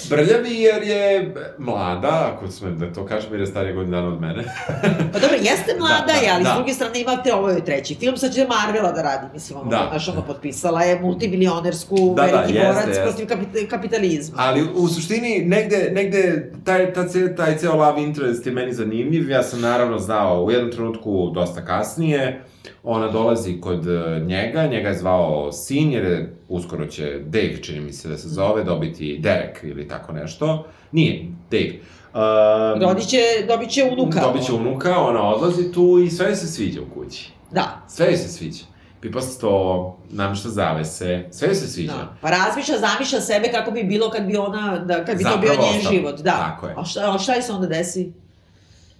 [0.09, 4.21] Brljavi jer je mlada, ako sme da to kažem, jer je starija godina dana od
[4.21, 4.45] mene.
[5.13, 6.51] Pa dobro, jeste mlada Da, da, je, ali da.
[6.51, 9.71] s druge strane imate ovo je treći film, sad će Marvela da radi, mislim, ono,
[9.71, 9.87] Da.
[9.91, 13.03] znaš, ono, potpisala je multimilionersku, Da, da, veliki jeste, borac jeste.
[13.03, 14.37] protiv kapit kapitalizma.
[14.39, 16.23] Ali u suštini, negde, negde
[16.65, 19.31] taj, ta, ce- taj ceo love interest je meni zanimljiv.
[19.31, 22.45] Ja sam naravno znao u jednom trenutku dosta kasnije.
[22.83, 27.81] Ona dolazi kod e, njega, njega je zvao sin, jer je, uskoro će Dave, čini
[27.81, 30.67] mi se da se zove, dobiti Derek ili tako nešto.
[30.93, 31.73] Nije, Dave.
[32.15, 34.21] Um, Rodit će, dobit će unuka.
[34.21, 37.31] Dobit će unuka, ona odlazi tu i sve se sviđa u kući.
[37.51, 37.83] Da.
[37.89, 38.65] Sve se sviđa.
[39.01, 41.93] Pipa sto, namšta zavese, sve se sviđa.
[41.93, 42.17] Da.
[42.21, 45.41] Pa razmišlja, zamišlja sebe kako bi bilo kad bi ona, da, kad bi to Zapravo
[45.41, 45.93] bio njen ostao.
[45.93, 46.21] život.
[46.21, 46.31] Da.
[46.31, 46.75] Tako je.
[46.77, 48.13] A šta, a šta je se onda desi?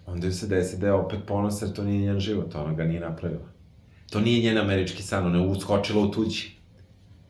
[0.07, 2.85] Onda joj se desi da je opet ponos, jer to nije njen život, ona ga
[2.85, 3.52] nije napravila.
[4.13, 6.51] To nije njen američki san, ona je uskočila u tuđi.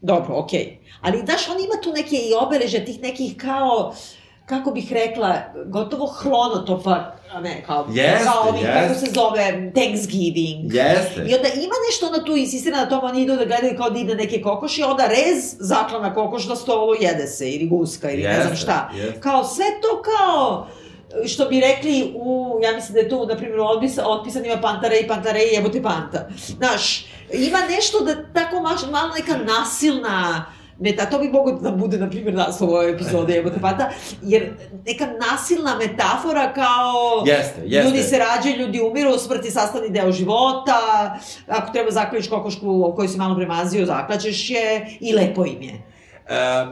[0.01, 0.79] Dobro, okej.
[1.01, 3.95] Ali, znaš, on ima tu neke i obeleže tih nekih kao,
[4.47, 9.07] kako bih rekla, gotovo hronotopa, a ne, kao, Jeste, kao ovih, kako jeste.
[9.07, 10.75] se zove, Thanksgiving.
[10.75, 11.21] Jeste.
[11.29, 13.99] I onda ima nešto ona tu insistira na tome, oni idu da gledaju kao da
[13.99, 18.43] ide neke kokoši, onda rez, zaklana kokoš na stolu, jede se, ili guska, ili ne
[18.43, 18.91] znam šta.
[18.97, 19.21] jeste.
[19.21, 20.67] Kao sve to kao,
[21.27, 24.99] što bi rekli u, ja mislim da je tu, na primjer, u otpisa, otpisanima Pantare
[24.99, 26.29] i Pantare i jebote Panta.
[26.47, 30.45] Znaš, ima nešto da tako maš, malo neka nasilna,
[30.79, 33.91] Meta, to bi mogo da bude, na primjer, naslov ove epizode Jebote Panta,
[34.23, 34.53] jer
[34.87, 37.25] neka nasilna metafora kao...
[37.27, 37.89] Jeste, jeste.
[37.89, 40.79] Ljudi se rađaju, ljudi umiru, smrt je sastavni deo života,
[41.49, 45.83] ako treba zaključiš kokošku koju si malo premazio, zaklaćeš je i lepo im je.
[46.29, 46.67] E,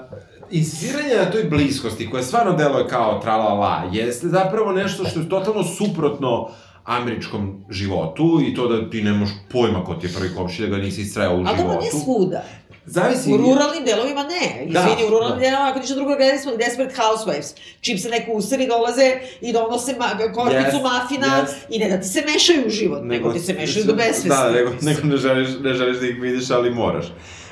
[0.51, 5.65] insistiranje na toj bliskosti, koja stvarno deluje kao tralala, jeste zapravo nešto što je totalno
[5.65, 6.51] suprotno
[6.85, 10.83] američkom životu i to da ti nemaš pojma ko ti je prvi komšija, da ga
[10.83, 11.63] nisi sreo u Ali životu.
[11.63, 12.45] dobro, nije svuda.
[12.87, 13.33] Zavisi...
[13.33, 14.67] U ruralnim delovima ne.
[14.73, 15.45] Da, Izvini, u ruralnim da.
[15.45, 17.55] delovima, ako ništa drugo, gledali smo Desperate Housewives.
[17.81, 21.53] Čim se neko usari, dolaze i donose ma korpicu Yes, mafina yes.
[21.69, 24.29] i ne da ti se mešaju u život, nego, ti se mešaju do besvesti.
[24.29, 27.07] Da, nego, nego ne, želiš, ne želiš da ih vidiš, ali moraš.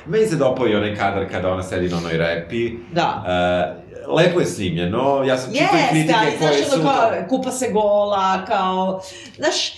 [0.09, 2.71] Meni se dopao i onaj kadar kada ona sedi na onoj repi.
[2.93, 3.23] Da.
[4.07, 6.81] Uh, lepo je snimljeno, ja sam čitao i Jeste, kritike ali koje znaš, su...
[6.81, 9.01] ono kao, kupa se gola, kao,
[9.37, 9.73] znaš,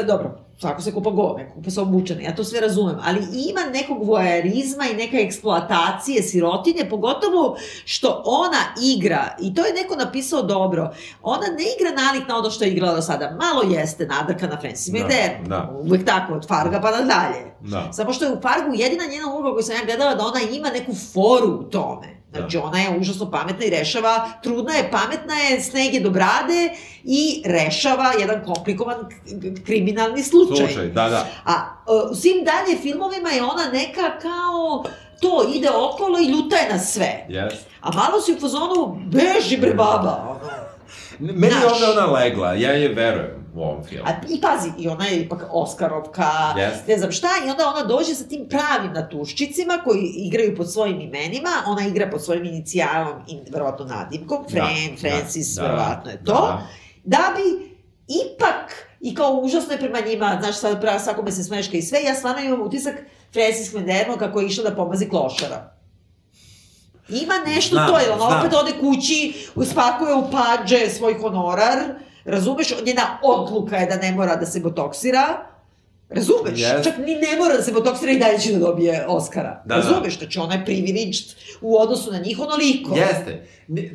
[0.00, 3.18] e, dobro, svako se kupa go, neko kupa se obučene, ja to sve razumem, ali
[3.48, 8.58] ima nekog voajerizma i neka eksploatacije sirotinje, pogotovo što ona
[8.96, 10.90] igra, i to je neko napisao dobro,
[11.22, 14.60] ona ne igra nalik na ono što je igrala do sada, malo jeste nadrka na
[14.60, 15.74] Francis Da, McDermott, da.
[15.80, 17.54] uvek tako, od Farga pa nadalje.
[17.60, 17.92] Da.
[17.92, 20.68] Samo što je u Fargu jedina njena uloga koju sam ja gledala da ona ima
[20.70, 22.17] neku foru u tome.
[22.32, 26.70] Znači, ona je užasno pametna i rešava, trudna je, pametna je, sneg je do brade
[27.04, 28.96] i rešava jedan komplikovan
[29.66, 30.66] kriminalni slučaj.
[30.66, 31.26] Slušaj, da, da.
[31.44, 34.84] A e, u svim dalje filmovima je ona neka kao
[35.20, 37.26] to, ide okolo i ljuta je na sve.
[37.28, 37.54] Yes.
[37.80, 40.57] A malo si u fazonu, beži bre baba, ono.
[41.18, 41.72] Meni je Znaš.
[41.72, 44.04] ovde ona legla, ja je verujem u ovom filmu.
[44.08, 46.92] A, I pazi, i ona je ipak Oskarovka, Jeste.
[46.92, 51.00] ne znam šta, i onda ona dođe sa tim pravim natuščicima koji igraju pod svojim
[51.00, 56.16] imenima, ona igra pod svojim inicijalom i verovatno nadimkom, Fran, Da, Francis, da, verovatno je
[56.16, 56.66] da, to, da.
[57.04, 57.68] da bi
[58.08, 62.02] ipak, i kao užasno je prema njima, znaš, sad prava svakome se smeška i sve,
[62.02, 62.94] ja stvarno imam utisak
[63.32, 65.77] Francis McDermott kako je išla da pomazi klošara.
[67.08, 68.40] Ima nešto Znam, to, jer ona znam.
[68.40, 71.78] opet ode kući, uspakuje u pađe svoj honorar,
[72.24, 75.48] razumeš, njena odluka je da ne mora da se botoksira,
[76.10, 76.58] Razumeš?
[76.60, 76.84] Yes.
[76.84, 79.62] Čak ni ne mora da se botoksira i dalje će da dobije Oscara.
[79.64, 79.80] Da, da.
[79.80, 80.18] Razumeš?
[80.18, 81.24] Znači ona je privileged
[81.60, 82.94] u odnosu na njih onoliko.
[82.96, 83.46] Jeste.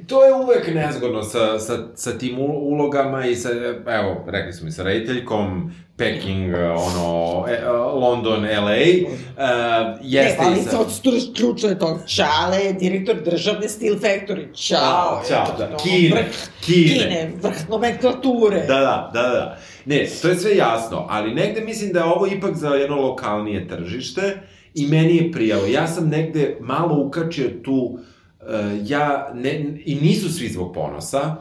[0.07, 3.49] To je uvek nezgodno sa, sa, sa tim ulogama i sa,
[3.87, 7.69] evo, rekli smo i sa rediteljkom, Peking, ono, e,
[7.99, 10.79] London, LA, uh, jeste ne, ali sa...
[10.79, 10.87] od
[11.35, 11.99] ključno je to.
[12.07, 14.47] Čale direktor državne Steel Factory.
[14.47, 15.77] Da, ćao, eto, da.
[15.77, 16.93] Kine, vrh- Kine.
[16.93, 18.59] Kine, vrh nomenklature.
[18.67, 19.57] Da, da, da, da.
[19.85, 23.67] Ne, to je sve jasno, ali negde mislim da je ovo ipak za jedno lokalnije
[23.67, 24.41] tržište
[24.73, 25.65] i meni je prijalo.
[25.65, 27.99] Ja sam negde malo ukačio tu, uh,
[28.85, 31.35] ja, ne, i nisu svi zbog ponosa,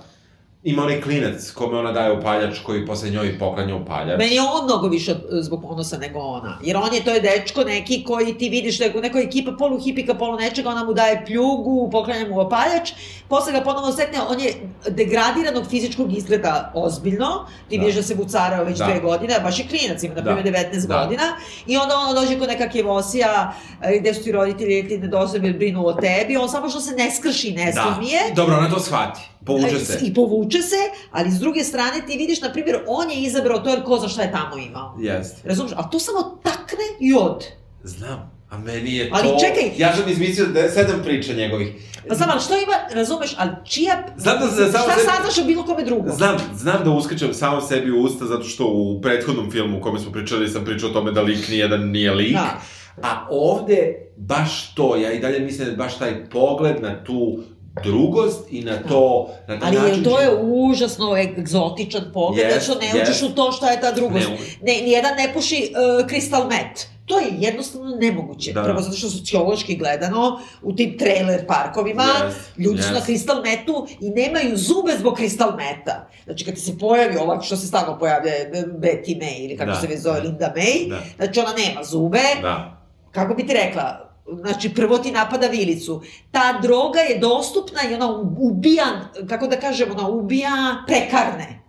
[0.64, 4.18] ima onaj klinac kome ona daje upaljač koji posle njoj poklanja upaljač.
[4.18, 6.58] Meni je on mnogo više od- zbog ponosa nego ona.
[6.62, 9.78] Jer on je, to je dečko neki koji ti vidiš da je neka ekipa polu
[9.78, 12.92] hipika, polu nečega, ona mu daje pljugu, poklanja mu opaljač,
[13.28, 14.52] posle ga ponovo setne, on je
[14.88, 17.30] degradiranog fizičkog izgleda ozbiljno,
[17.68, 17.80] ti Da.
[17.80, 18.84] vidiš da se bucarao već Da.
[18.84, 20.50] dve godine, baš je klinac, ima na primjer Da.
[20.50, 20.98] 19 Da.
[20.98, 21.22] godina,
[21.66, 23.52] i onda ona dođe kod neka kevosija,
[23.82, 26.94] e, gde su ti roditelji, jer ti nedostaje brinu o tebi, on samo što se
[26.94, 29.98] ne skrši, ne Da, smije, dobro, ona to shvati, povuče se.
[30.02, 30.76] I povuče se,
[31.10, 34.08] ali s druge strane ti vidiš, na primjer, on je izabrao to jer ko zna
[34.08, 34.96] šta je tamo imao.
[35.00, 35.48] Jeste.
[35.48, 35.74] Razumiješ?
[35.76, 37.46] A to samo takne i ode.
[37.84, 39.36] Znam, a meni je Ali to...
[39.40, 39.72] čekaj.
[39.78, 41.68] Ja sam izmislio da, sedam priča njegovih.
[42.08, 44.04] Pa znam, ali što ima, razumeš, ali čija...
[44.16, 46.12] Znam da se samo Šta sebi- saznaš o bilo kome drugom?
[46.16, 49.98] Znam, znam da uskačem samo sebi u usta zato što u prethodnom filmu u kome
[49.98, 52.32] smo pričali sam pričao o tome da lik nijedan nije lik.
[52.32, 52.60] Da.
[53.02, 57.38] A ovde baš to, ja i dalje mislim da baš taj pogled na tu
[57.84, 59.94] drugost i na to, na taj Ali način...
[59.98, 63.22] je, to je užasno egzotičan pogled, yes, što ne uđeš jest.
[63.22, 64.28] u to šta je ta drugost.
[64.28, 64.36] Ne
[64.74, 66.86] Ne, nijedan ne puši uh, crystal met.
[67.06, 68.52] To je jednostavno nemoguće.
[68.52, 68.62] Da.
[68.62, 73.86] Prvo zato što sociološki gledano, u tim trailer parkovima, Jest, ljudi su na crystal metu
[74.00, 76.08] i nemaju zube zbog crystal meta.
[76.24, 79.80] Znači, kad se pojavi ova, što se stalno pojavlja, e, Betty May, ili kako Da,
[79.80, 80.22] se već zove, da.
[80.22, 81.00] Linda May, Da.
[81.16, 82.82] znači ona nema zube, Da.
[83.12, 86.02] kako bi ti rekla, znači prvo ti napada vilicu.
[86.30, 88.84] Ta droga je dostupna i ona ubija,
[89.28, 91.62] kako da kažem, ona ubija prekarne.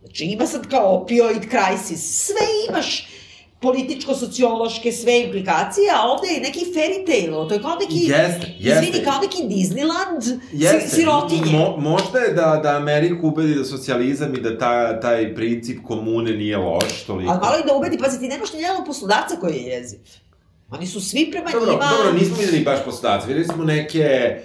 [0.00, 3.08] Znači ima sad kao opioid crisis, sve imaš
[3.62, 8.86] političko-sociološke sve implikacije, a ovde je neki fairy tale, to je kao neki, Jeste, jeste.
[8.86, 11.52] izvini, kao neki Disneyland Jeste, si, sirotinje.
[11.52, 16.32] Mo, možda je da, da Ameriku ubedi da socijalizam i da ta, taj princip komune
[16.32, 17.30] nije loš toliko.
[17.32, 19.98] Ali malo i da ubedi, pazi, ti nemaš ni jednog poslodavca koji je jeziv.
[20.72, 21.84] Oni su svi prema Dobro, njima...
[21.96, 24.38] dobro, nismo videli baš poslodavce, videli smo neke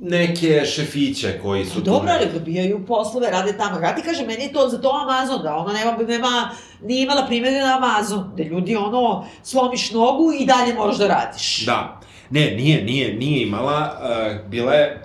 [0.00, 3.80] neke šefiće koji su Pa Dobro, ali dobijaju poslove, rade tamo.
[3.80, 6.50] Ja ti kažem, meni je to za to Amazon, da ona nema, nema,
[6.82, 11.66] nije imala primjere na Amazon, da ljudi ono, slomiš nogu i dalje moraš da radiš.
[11.66, 12.00] Da.
[12.30, 15.02] Ne, nije, nije, nije imala, uh, bila je,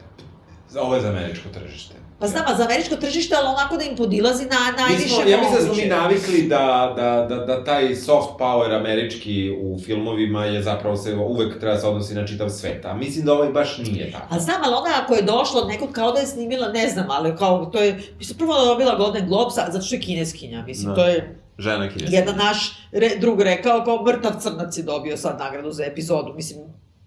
[0.80, 1.95] ovo je za američko tržište.
[2.24, 5.21] Pa znam, a za američko tržište, ali onako da im podilazi na Mi najviše smo,
[5.24, 5.84] ja mislim da smo moguće.
[5.84, 6.65] mi navikli da,
[6.95, 11.88] da, da, da taj soft power američki u filmovima je zapravo se uvek treba se
[11.88, 14.28] odnosi na čitav svet, a mislim da ovaj baš nije tako.
[14.30, 17.05] A znam, ali ona ako je došla od nekog kao da je snimila, ne znam,
[17.09, 20.88] ali kao to je, mislim, prvo da dobila Golden Globes, zato što je kineskinja, mislim,
[20.88, 20.95] Da.
[20.95, 22.15] to je Žena kineska.
[22.15, 22.57] jedan naš
[22.91, 26.59] re, drug rekao kao mrtav crnac je dobio sad nagradu za epizodu, mislim,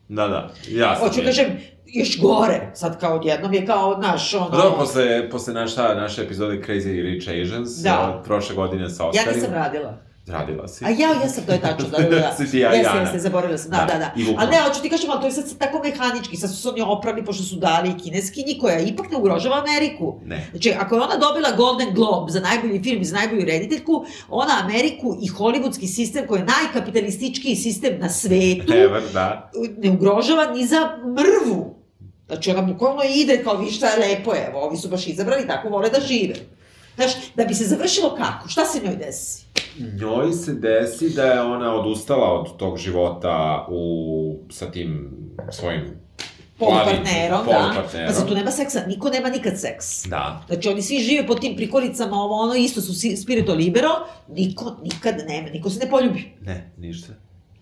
[0.08, 1.08] Da, da, jasno.
[1.08, 1.46] hoću kažem,
[1.86, 4.50] još gore, sad kao odjednom je kao naš, ono...
[4.50, 8.22] Pa Dobro, posle, posle naša, naše epizode Crazy Rich Asians, Da.
[8.24, 9.32] prošle godine sa Ja Oscarima.
[9.36, 9.98] nisam radila.
[10.28, 10.84] Radila si.
[10.84, 12.34] A ja, ja sam, to je tačno, da, da, da.
[12.38, 13.00] Si ti ja, jeste, Jana.
[13.00, 14.12] jeste, zaboravila sam, da, Da, da, da.
[14.16, 14.34] i.
[14.38, 16.82] Ali ne, hoću ti kažem, ali to je sad tako mehanički, sad su se oni
[16.82, 20.20] oprali, pošto su dali i kineskinji, koja ipak ne ugrožava Ameriku.
[20.24, 20.46] Ne.
[20.50, 24.60] Znači, ako je ona dobila Golden Globe za najbolji film i za najbolju rediteljku, ona
[24.64, 29.50] Ameriku i hollywoodski sistem, koji je najkapitalističkiji sistem na svetu, Ever, da.
[29.78, 31.74] ne ugrožava ni za mrvu.
[32.26, 35.68] Znači, ona bukvalno ide kao, vi šta je lepo evo, ovi su baš izabrali, tako
[35.68, 36.34] vole da žive.
[36.96, 38.48] Znaš, da bi se završilo kako?
[38.48, 39.45] Šta se njoj desi?
[40.00, 45.10] Njoj se desi da je ona odustala od tog života u, sa tim
[45.50, 46.06] svojim
[46.58, 47.52] Polupartnerom, da.
[47.52, 48.06] polupartnerom.
[48.06, 50.06] Pa zato nema seksa, niko nema nikad seks.
[50.06, 50.42] Da.
[50.46, 53.90] Znači, oni svi žive po tim prikolicama, ovo, ono, isto su spirito libero,
[54.28, 56.36] niko nikad nema, niko se ne poljubi.
[56.40, 57.12] Ne, ništa.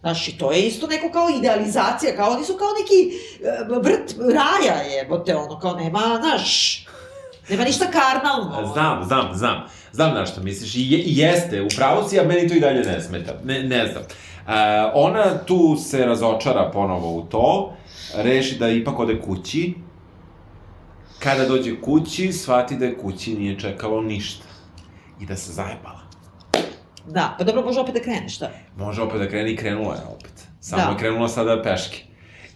[0.00, 4.14] Znaš, i to je isto neko kao idealizacija, kao oni su kao neki e, vrt
[4.18, 6.83] raja je, bote, ono, kao nema, znaš,
[7.48, 8.72] Nema ništa karnalno.
[8.72, 9.62] Znam, znam, znam.
[9.92, 10.74] Znam na što misliš.
[10.74, 13.32] I, je, i jeste, u pravu si, a meni to i dalje ne smeta.
[13.44, 14.02] Ne, ne znam.
[14.02, 14.50] Uh,
[14.94, 17.72] ona tu se razočara ponovo u to,
[18.16, 19.74] reši da ipak ode kući.
[21.18, 24.44] Kada dođe kući, shvati da je kući nije čekalo ništa.
[25.20, 26.00] I da se zajebala.
[27.06, 28.50] Da, pa dobro, može opet da krene, šta?
[28.76, 30.32] Može opet da krene i krenula je opet.
[30.60, 30.90] Samo Da.
[30.90, 32.02] je krenula sada peške.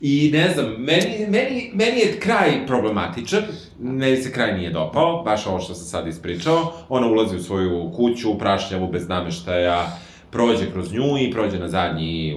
[0.00, 3.42] I ne znam, meni, meni, meni je kraj problematičan,
[3.78, 6.72] meni se kraj nije dopao, baš ovo što sam sad ispričao.
[6.88, 9.86] Ona ulazi u svoju kuću, prašnjavu, bez nameštaja,
[10.30, 12.36] prođe kroz nju i prođe na zadnji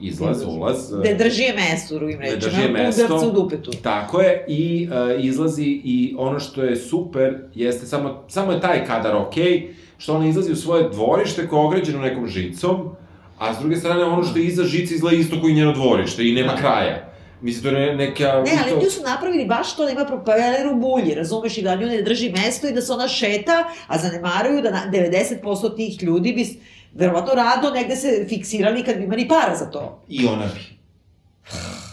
[0.00, 0.92] izlaz, ulaz.
[1.04, 2.40] Ne drži je mesto, drugim Ne rečima.
[2.40, 3.28] drži je mesto.
[3.28, 3.70] U dupetu.
[3.82, 8.86] Tako je, i uh, izlazi i ono što je super jeste samo, samo je taj
[8.86, 9.68] kadar okej,
[9.98, 12.88] što ona izlazi u svoje dvorište koje je ograđeno nekom žicom,
[13.38, 16.32] a s druge strane ono što je iza žice izgleda isto koji njeno dvorište i
[16.34, 16.58] nema Da.
[16.58, 17.12] kraja.
[17.40, 18.24] Mislim, to je neka...
[18.24, 18.80] Ne, ali to...
[18.84, 22.02] nju su napravili baš to da ima propeler u bulji, razumeš, i da nju ne
[22.02, 26.60] drži mesto i da se ona šeta, a zanemaruju da na 90% tih ljudi bi
[26.94, 30.02] verovatno rado negde se fiksirali kad bi imali para za to.
[30.08, 30.76] I ona bi.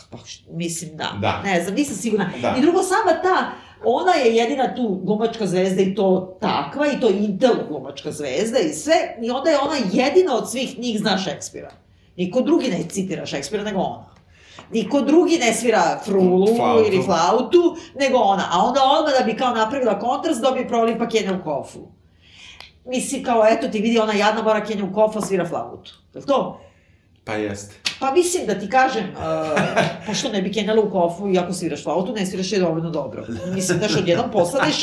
[0.10, 0.18] Pa,
[0.50, 1.18] mislim, da.
[1.22, 1.41] Da.
[1.46, 2.30] Ne znam, nisam sigurna.
[2.41, 2.56] Da.
[2.58, 3.52] I drugo, sama ta,
[3.84, 8.74] ona je jedina tu glumačka zvezda i to takva, i to Intel glumačka zvezda i
[8.74, 11.72] sve, i onda je ona jedina od svih njih zna Šekspira.
[12.18, 14.12] Niko drugi ne citira Šekspira nego ona.
[14.72, 16.86] Niko drugi ne svira frulu Flautu.
[16.88, 18.43] ili flautu, nego ona.
[18.51, 21.80] A onda odmah da bi kao napravila kontrast, dobije prolipa Kenja u kofu.
[22.86, 25.91] Mislim, kao, eto ti vidi, ona jadna mora Kenja u kofu, svira flautu.
[26.14, 26.61] Je li to?
[27.24, 27.76] Pa jeste.
[28.04, 29.60] Pa mislim da ti kažem, uh,
[30.08, 33.24] pošto ne bi kenjala u kofu i ako sviraš flautu, ne sviraš je dovoljno dobro.
[33.54, 34.82] Mislim da što odjednom postaneš,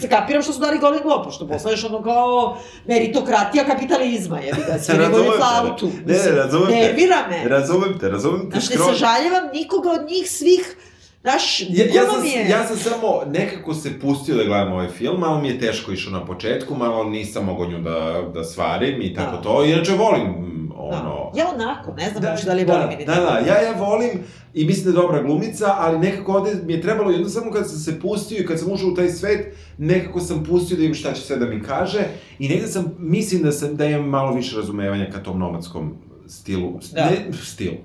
[0.00, 2.56] se kapiram što su dali Golden Globe, pošto postaneš ono kao
[2.86, 5.90] meritokratija kapitalizma, jebi ga, bolje te, flautu.
[6.06, 6.74] ne, ne, razumem te.
[6.74, 7.48] Nervira me.
[7.48, 10.76] Razumem te, razumem te Znaš, ne sažaljevam nikoga od njih svih,
[11.22, 12.48] Znaš, Ja, ja, sam, je...
[12.48, 16.12] ja sam samo nekako se pustio da gledam ovaj film, malo mi je teško išao
[16.12, 19.42] na početku, malo nisam mogao nju da, da svarim i tako Da.
[19.42, 19.64] to.
[19.64, 21.30] Inače volim mm, ono...
[21.34, 21.40] Da.
[21.40, 23.20] Ja onako, ne znam baš da li volim ili da, ne.
[23.20, 24.10] da, ja, ja volim
[24.54, 27.78] i mislim da je dobra glumica, ali nekako ovde mi je trebalo jednostavno kad sam
[27.78, 31.12] se pustio i kad sam ušao u taj svet, nekako sam pustio da im šta
[31.12, 32.00] će sve da mi kaže
[32.38, 35.94] i negde sam, mislim da sam, da imam malo više razumevanja ka tom nomadskom
[36.26, 37.04] stilu, Da.
[37.04, 37.76] ne stilu,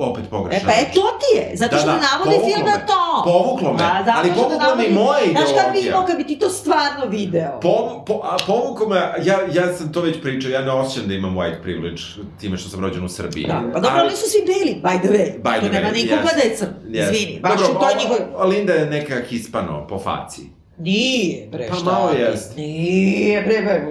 [0.00, 0.68] Opet E pogrešno.
[0.68, 3.22] pa e, to ti je, zato Da, što da, ne navodi povuklo film na to.
[3.26, 5.88] Povuklo me, Da, ali povukla me i moja Znaš kad bi ideologija.
[5.88, 7.60] imao, kad bi ti to stvarno video?
[7.60, 7.74] Po,
[8.06, 11.34] po, a povuko me, ja, ja sam to već pričao, ja ne osjećam da imam
[11.34, 12.02] white privilege
[12.40, 13.44] time što sam rođen u Srbiji.
[13.44, 15.42] Da, pa dobro, ali su svi beli, by the way.
[15.42, 16.36] By the to nema way, nikoga yes.
[16.36, 17.02] da je crn, Yes.
[17.04, 17.40] izvini.
[17.40, 18.18] Baš Dobro, u toj o- njihoj...
[18.48, 20.42] Linda je neka hispano po faci.
[20.78, 21.84] Nije, bre, Pa šta?
[21.84, 22.20] malo ti?
[22.20, 22.56] jest.
[22.56, 23.86] Nije, bre, bre,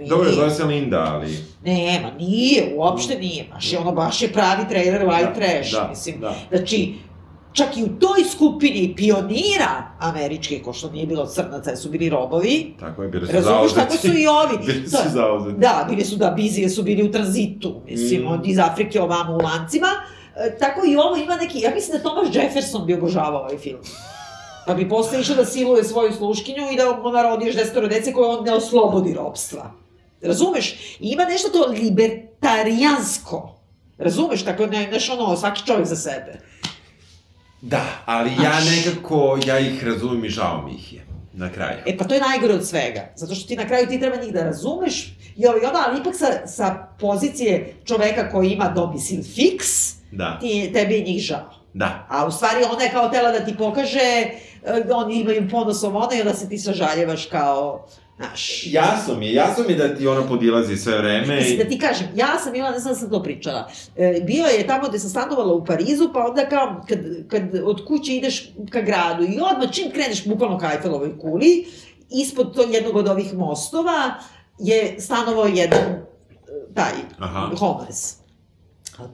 [0.00, 0.08] nije.
[0.08, 1.36] Dobro, zove se Linda, ali...
[1.64, 3.44] Nema, nije, uopšte nije.
[3.44, 6.20] Baš je ono, baš je pravi trailer white Da, trash, da, mislim.
[6.20, 6.34] da.
[6.50, 6.94] Znači,
[7.52, 9.70] čak i u toj skupini pionira
[10.00, 13.80] američke, ko što nije bilo crnaca, su bili robovi, Tako je, bili su Razumeš, zauzeti.
[13.80, 14.58] tako su i ovi.
[14.66, 15.10] bili su Da.
[15.10, 15.58] zauzeti.
[15.58, 18.26] Da, bili su da bizije su bili u tranzitu, mislim, Mm.
[18.26, 19.88] od iz Afrike ovamo u lancima.
[20.36, 23.78] E, tako i ovo ima neki, ja mislim da Thomas Jefferson bi obožavao ovaj film.
[24.66, 28.12] Pa bi posle išao da siluje svoju sluškinju i da mu narodi još desetoro dece
[28.12, 29.70] koje on ne oslobodi robstva.
[30.22, 30.72] Razumeš?
[31.00, 31.66] I ima nešto to
[32.40, 33.54] libertarijansko.
[33.98, 34.44] Razumeš?
[34.44, 36.40] Tako ne, znaš ono, svaki čovjek za sebe.
[37.60, 41.06] Da, ali ja nekako, ja ih razumem i žao mi ih je.
[41.32, 41.78] Na kraju.
[41.86, 44.32] E pa to je najgore od svega, zato što ti na kraju ti treba njih
[44.32, 49.22] da razumeš i ovo i ono, ali ipak sa, sa pozicije čoveka koji ima domicil
[49.22, 49.68] fiks,
[50.12, 51.50] Da, ti, tebi je njih žao.
[51.74, 52.06] da.
[52.08, 54.30] A u stvari ona je kao tela da ti pokaže, e,
[54.88, 57.86] da oni imaju ponosom ona i onda se ti sažaljevaš kao,
[58.20, 58.66] znaš...
[58.66, 61.68] Jasno mi je, jasno mi je da ti ona podilazi sve vreme Mislim da i...
[61.68, 64.88] ti kažem, ja sam imala, ne znam da sam to pričala, e, bio je tamo
[64.88, 66.98] gde sam stanovala u Parizu, pa onda kao, kad,
[67.28, 71.66] kad od kuće ideš ka gradu i odmah čim kreneš bukvalno ka Eiffelovoj kuli,
[72.10, 74.14] ispod to jednog od ovih mostova
[74.58, 76.04] je stanovao jedan e,
[76.74, 77.50] taj Aha.
[77.58, 78.16] homeless.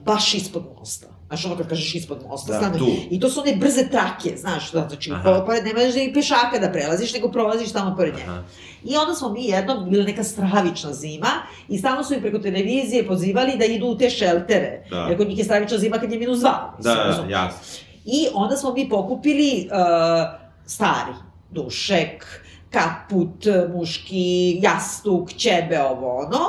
[0.05, 1.16] Baš ispod mosta.
[1.27, 2.87] Znaš ono kad kažeš ispod mosta, Da, stane- tu.
[3.11, 5.23] I to su one brze trake, znaš, da, znači, Aha.
[5.23, 8.31] po, pored, ne možeš da i pešaka da prelaziš, nego prolaziš tamo pored njega.
[8.31, 8.43] Aha.
[8.83, 11.27] I onda smo mi jednom, bila neka stravična zima,
[11.69, 14.83] i stalno su im preko televizije pozivali da idu u te šeltere.
[14.89, 14.97] Da.
[14.99, 16.73] Jer kod njih je stravična zima kad je minus dva.
[16.79, 17.59] Da, da, da, jasno.
[18.05, 19.77] I onda smo mi pokupili uh,
[20.65, 21.13] stari,
[21.51, 26.39] dušek, kaput, muški, jastuk, ćebe, ovo ono,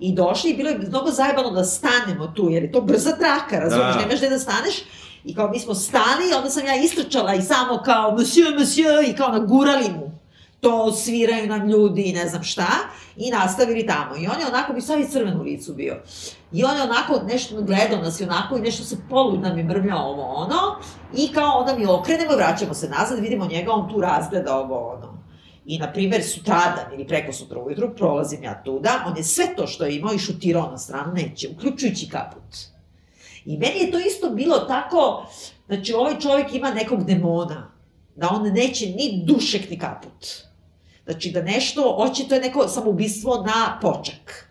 [0.00, 3.58] i došli i bilo je mnogo zajebano da stanemo tu, jer je to brza traka,
[3.58, 4.00] razumiješ, Da.
[4.00, 4.74] nemaš gde da staneš.
[5.24, 9.16] I kao mi smo stali, onda sam ja istrčala i samo kao monsieur, monsieur, i
[9.16, 10.14] kao nagurali mu
[10.60, 12.66] to sviraju nam ljudi i ne znam šta,
[13.16, 14.16] i nastavili tamo.
[14.16, 15.96] I on je onako, bi savi crven u licu bio.
[16.52, 19.64] I on je onako nešto gledao nas i onako i nešto se polu nam je
[19.64, 20.56] mrmljao ovo ono,
[21.16, 24.88] i kao onda mi okrenemo i vraćamo se nazad, vidimo njega, on tu razgleda ovo
[24.88, 25.13] ono.
[25.66, 29.66] I, na primjer, sutradan ili preko sutra ujutru prolazim ja tuda, on je sve to
[29.66, 32.56] što je imao i šutirao na stranu, neće, uključujući kaput.
[33.44, 35.26] I meni je to isto bilo tako,
[35.66, 37.70] znači ovaj čovjek ima nekog demona,
[38.16, 40.26] da on neće ni dušek ni kaput.
[41.04, 44.50] Znači da nešto, očito je neko samoubistvo na počak.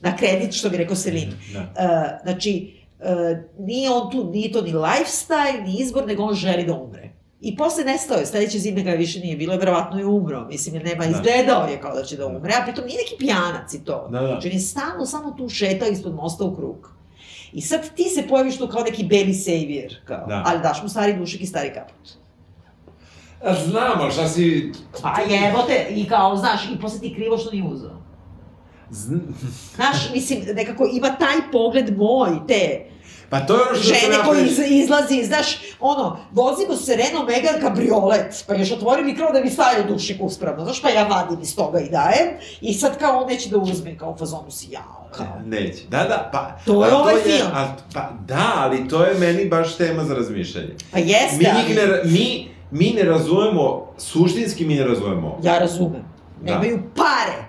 [0.00, 1.32] Na kredit, što bi rekao Selin.
[1.52, 1.60] Da.
[1.60, 6.64] Uh, znači, uh, nije on tu, nije to ni lifestyle, ni izbor, nego on želi
[6.64, 7.10] da umre.
[7.44, 10.84] I posle nestao je, sledeće zime ga više nije bilo, verovatno je umro, mislim, jer
[10.84, 11.10] nema, Da.
[11.10, 14.08] izgledao je kao da će da umre, a pritom nije neki pijanac i to.
[14.10, 14.26] Da, da.
[14.26, 16.90] Znači, on je stalno samo tu šetao ispod mosta u krug.
[17.52, 20.42] I sad ti se pojaviš tu kao neki baby savior, kao, Da.
[20.46, 22.08] ali daš mu stari dušek i stari kaput.
[23.44, 24.72] A znam, ali šta si...
[25.02, 28.02] Pa jebote, i kao, znaš, i posle ti krivo što nije uzeo.
[28.90, 29.16] Zn...
[29.76, 32.86] Znaš, mislim, nekako ima taj pogled moj, te
[33.28, 35.46] Pa to je ono što žene koji pre- iz, izlazi, znaš,
[35.80, 40.16] ono, vozimo se Renault Megane kabriolet, pa još otvori mi krov da mi stavio dušik
[40.20, 42.28] uspravno, znaš, pa ja vadim iz toga i dajem,
[42.60, 45.26] i sad kao on neće da uzme, kao u fazonu si jao, kao.
[45.44, 45.82] Neće.
[45.88, 46.56] Da, da, pa...
[46.64, 47.48] To je ovaj film.
[47.54, 50.74] al, pa, da, ali to je meni baš tema za razmišljanje.
[50.92, 55.38] Pa jeste, Mi, ali, ne, mi, mi ne razumemo, suštinski mi ne razumemo.
[55.42, 56.04] ja razumem,
[56.40, 56.52] Da.
[56.52, 57.44] nemaju pare,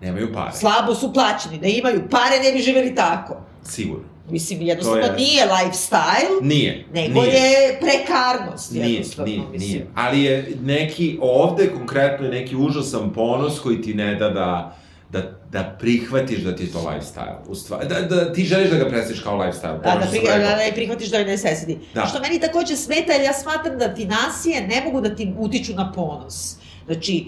[0.00, 0.52] Nemaju pare.
[0.52, 3.36] slabo su plaćeni, da imaju pare ne bi živeli tako.
[3.64, 4.07] Sigurno.
[4.30, 6.84] Mislim, jednostavno To je- nije lifestyle, Nije.
[6.94, 7.34] nego nije.
[7.34, 9.70] je prekarnost, Nije, jednostavno, nije, mislim.
[9.70, 9.86] nije.
[9.94, 14.76] Ali je neki, ovde konkretno je neki užasan ponos koji ti ne da da,
[15.10, 15.22] da,
[15.52, 17.36] da prihvatiš da ti je to lifestyle.
[17.48, 19.82] U stvari, da, da ti želiš da ga predstaviš kao lifestyle.
[19.82, 20.38] Da, da, pri, rekao.
[20.38, 21.76] da ne prihvatiš da je necessity.
[21.94, 22.06] Da.
[22.06, 25.92] Što meni takođe smeta, jer ja smatram da finansije ne mogu da ti utiču na
[25.92, 26.56] ponos.
[26.86, 27.26] Znači,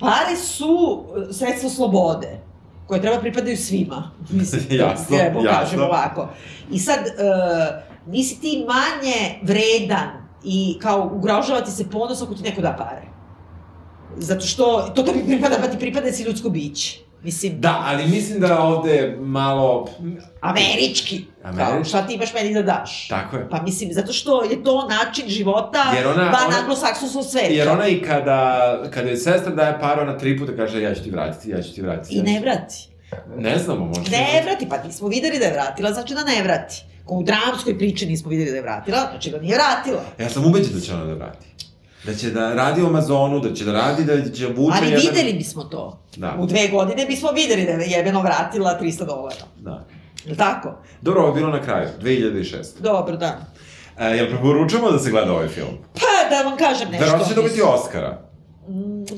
[0.00, 2.38] pare su sredstvo slobode
[2.88, 4.10] koje treba pripadaju svima.
[4.30, 5.42] Mislim, Jasno, jasno.
[5.50, 6.28] kažem ovako.
[6.72, 10.08] I sad, uh, nisi ti manje vredan
[10.44, 13.02] i kao ugrožava ti se ponos ako ti neko da pare.
[14.16, 16.98] Zato što to tebi pripada, pa ti pripada si ljudsko biće.
[17.22, 19.88] Mislim, Da, ali mislim da ovde malo...
[20.40, 21.24] američki.
[21.42, 21.88] Kao, Američki.
[21.88, 23.08] šta ti imaš meni da daš?
[23.08, 23.48] Tako je.
[23.50, 27.46] Pa mislim, zato što je to način života Jer ona- van anglosaksonskog sveta.
[27.46, 28.58] Jer ona i kada,
[28.90, 31.74] kada je sestra daje par, ona tri puta kaže ja ću ti vratiti, ja ću
[31.74, 32.14] ti vratiti.
[32.14, 32.74] I ja ne vrati.
[33.36, 34.10] Ne znamo, možda...
[34.10, 36.74] Ne vrati, pa nismo videli da je vratila, znači da ne vrati.
[37.04, 40.00] Ko u dramskoj priči nismo videli da je vratila, znači da nije vratila.
[40.18, 41.46] Ja sam ubeđen da će ona da vrati.
[42.04, 45.00] Da će da radi u Amazonu, da će da radi, da će vuče Ali jedan...
[45.00, 45.98] videli bismo to.
[46.16, 46.36] Da.
[46.38, 49.44] U dve godine bismo videli da je jebeno vratila 300 dolara.
[49.56, 49.84] Da.
[50.24, 50.74] Je li tako?
[51.00, 52.80] Dobro, ovo je bilo na kraju, 2006.
[52.80, 53.38] Dobro, da.
[53.98, 55.78] E, jel preporučujemo da se gleda ovaj film?
[55.94, 57.04] Pa da vam kažem nešto.
[57.04, 57.62] Verovatno će dobiti.
[57.62, 58.22] Oscara.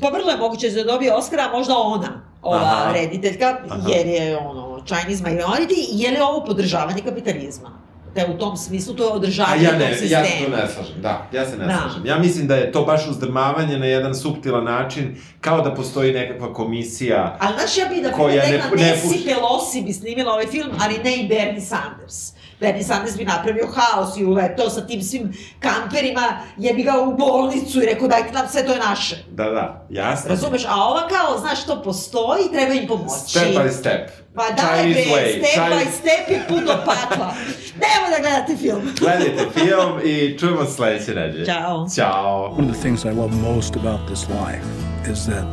[0.00, 2.92] Pa vrlo je moguće da dobije Oscara, možda ona, ova Aha.
[2.92, 3.88] rediteljka, Aha.
[3.88, 7.70] jer je ono, Chinese minority, je li ovo podržavanje kapitalizma?
[8.14, 10.24] Da u tom smislu to je održavanje ja tog ne, ja sistema.
[10.26, 11.78] se tu ne slažem, da, ja se ne Da.
[11.82, 12.06] slažem.
[12.06, 15.04] Ja mislim da je to baš uzdrmavanje na jedan suptilan način,
[15.40, 17.36] kao da postoji nekakva komisija.
[17.40, 19.24] Ali znaš, ja bih da Koja ne- rekla, ne Nancy puši.
[19.24, 22.32] Pelosi bi snimila ovaj film, ali ne i Bernie Sanders.
[22.60, 27.82] Bernie Sanders bi napravio haos i uletao sa tim svim kamperima, jebi ga u bolnicu
[27.82, 29.24] i rekao dajte nam sve, to je naše.
[29.30, 30.28] Da, da, jasno.
[30.28, 30.64] Razumeš?
[30.64, 33.30] A ova kao, znaš, to postoji, treba im pomoći.
[33.30, 34.10] Step by step.
[34.34, 35.38] Pa be, way.
[35.38, 37.34] step by Chinese- step je put do pakla.
[37.74, 38.82] Nemo da gledate film.
[39.00, 41.46] Gledajte film i čujemo sledeće nedelje.
[41.46, 41.86] Ćao.
[41.94, 42.54] Ćao.
[42.58, 44.66] One of the things I love most about this life
[45.12, 45.44] is that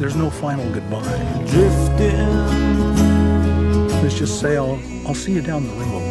[0.00, 1.18] there's no final goodbye.
[1.50, 2.28] Drifting,
[4.02, 6.07] Let's just say I'll, I'll see you down the road.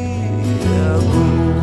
[0.55, 1.56] Yeah,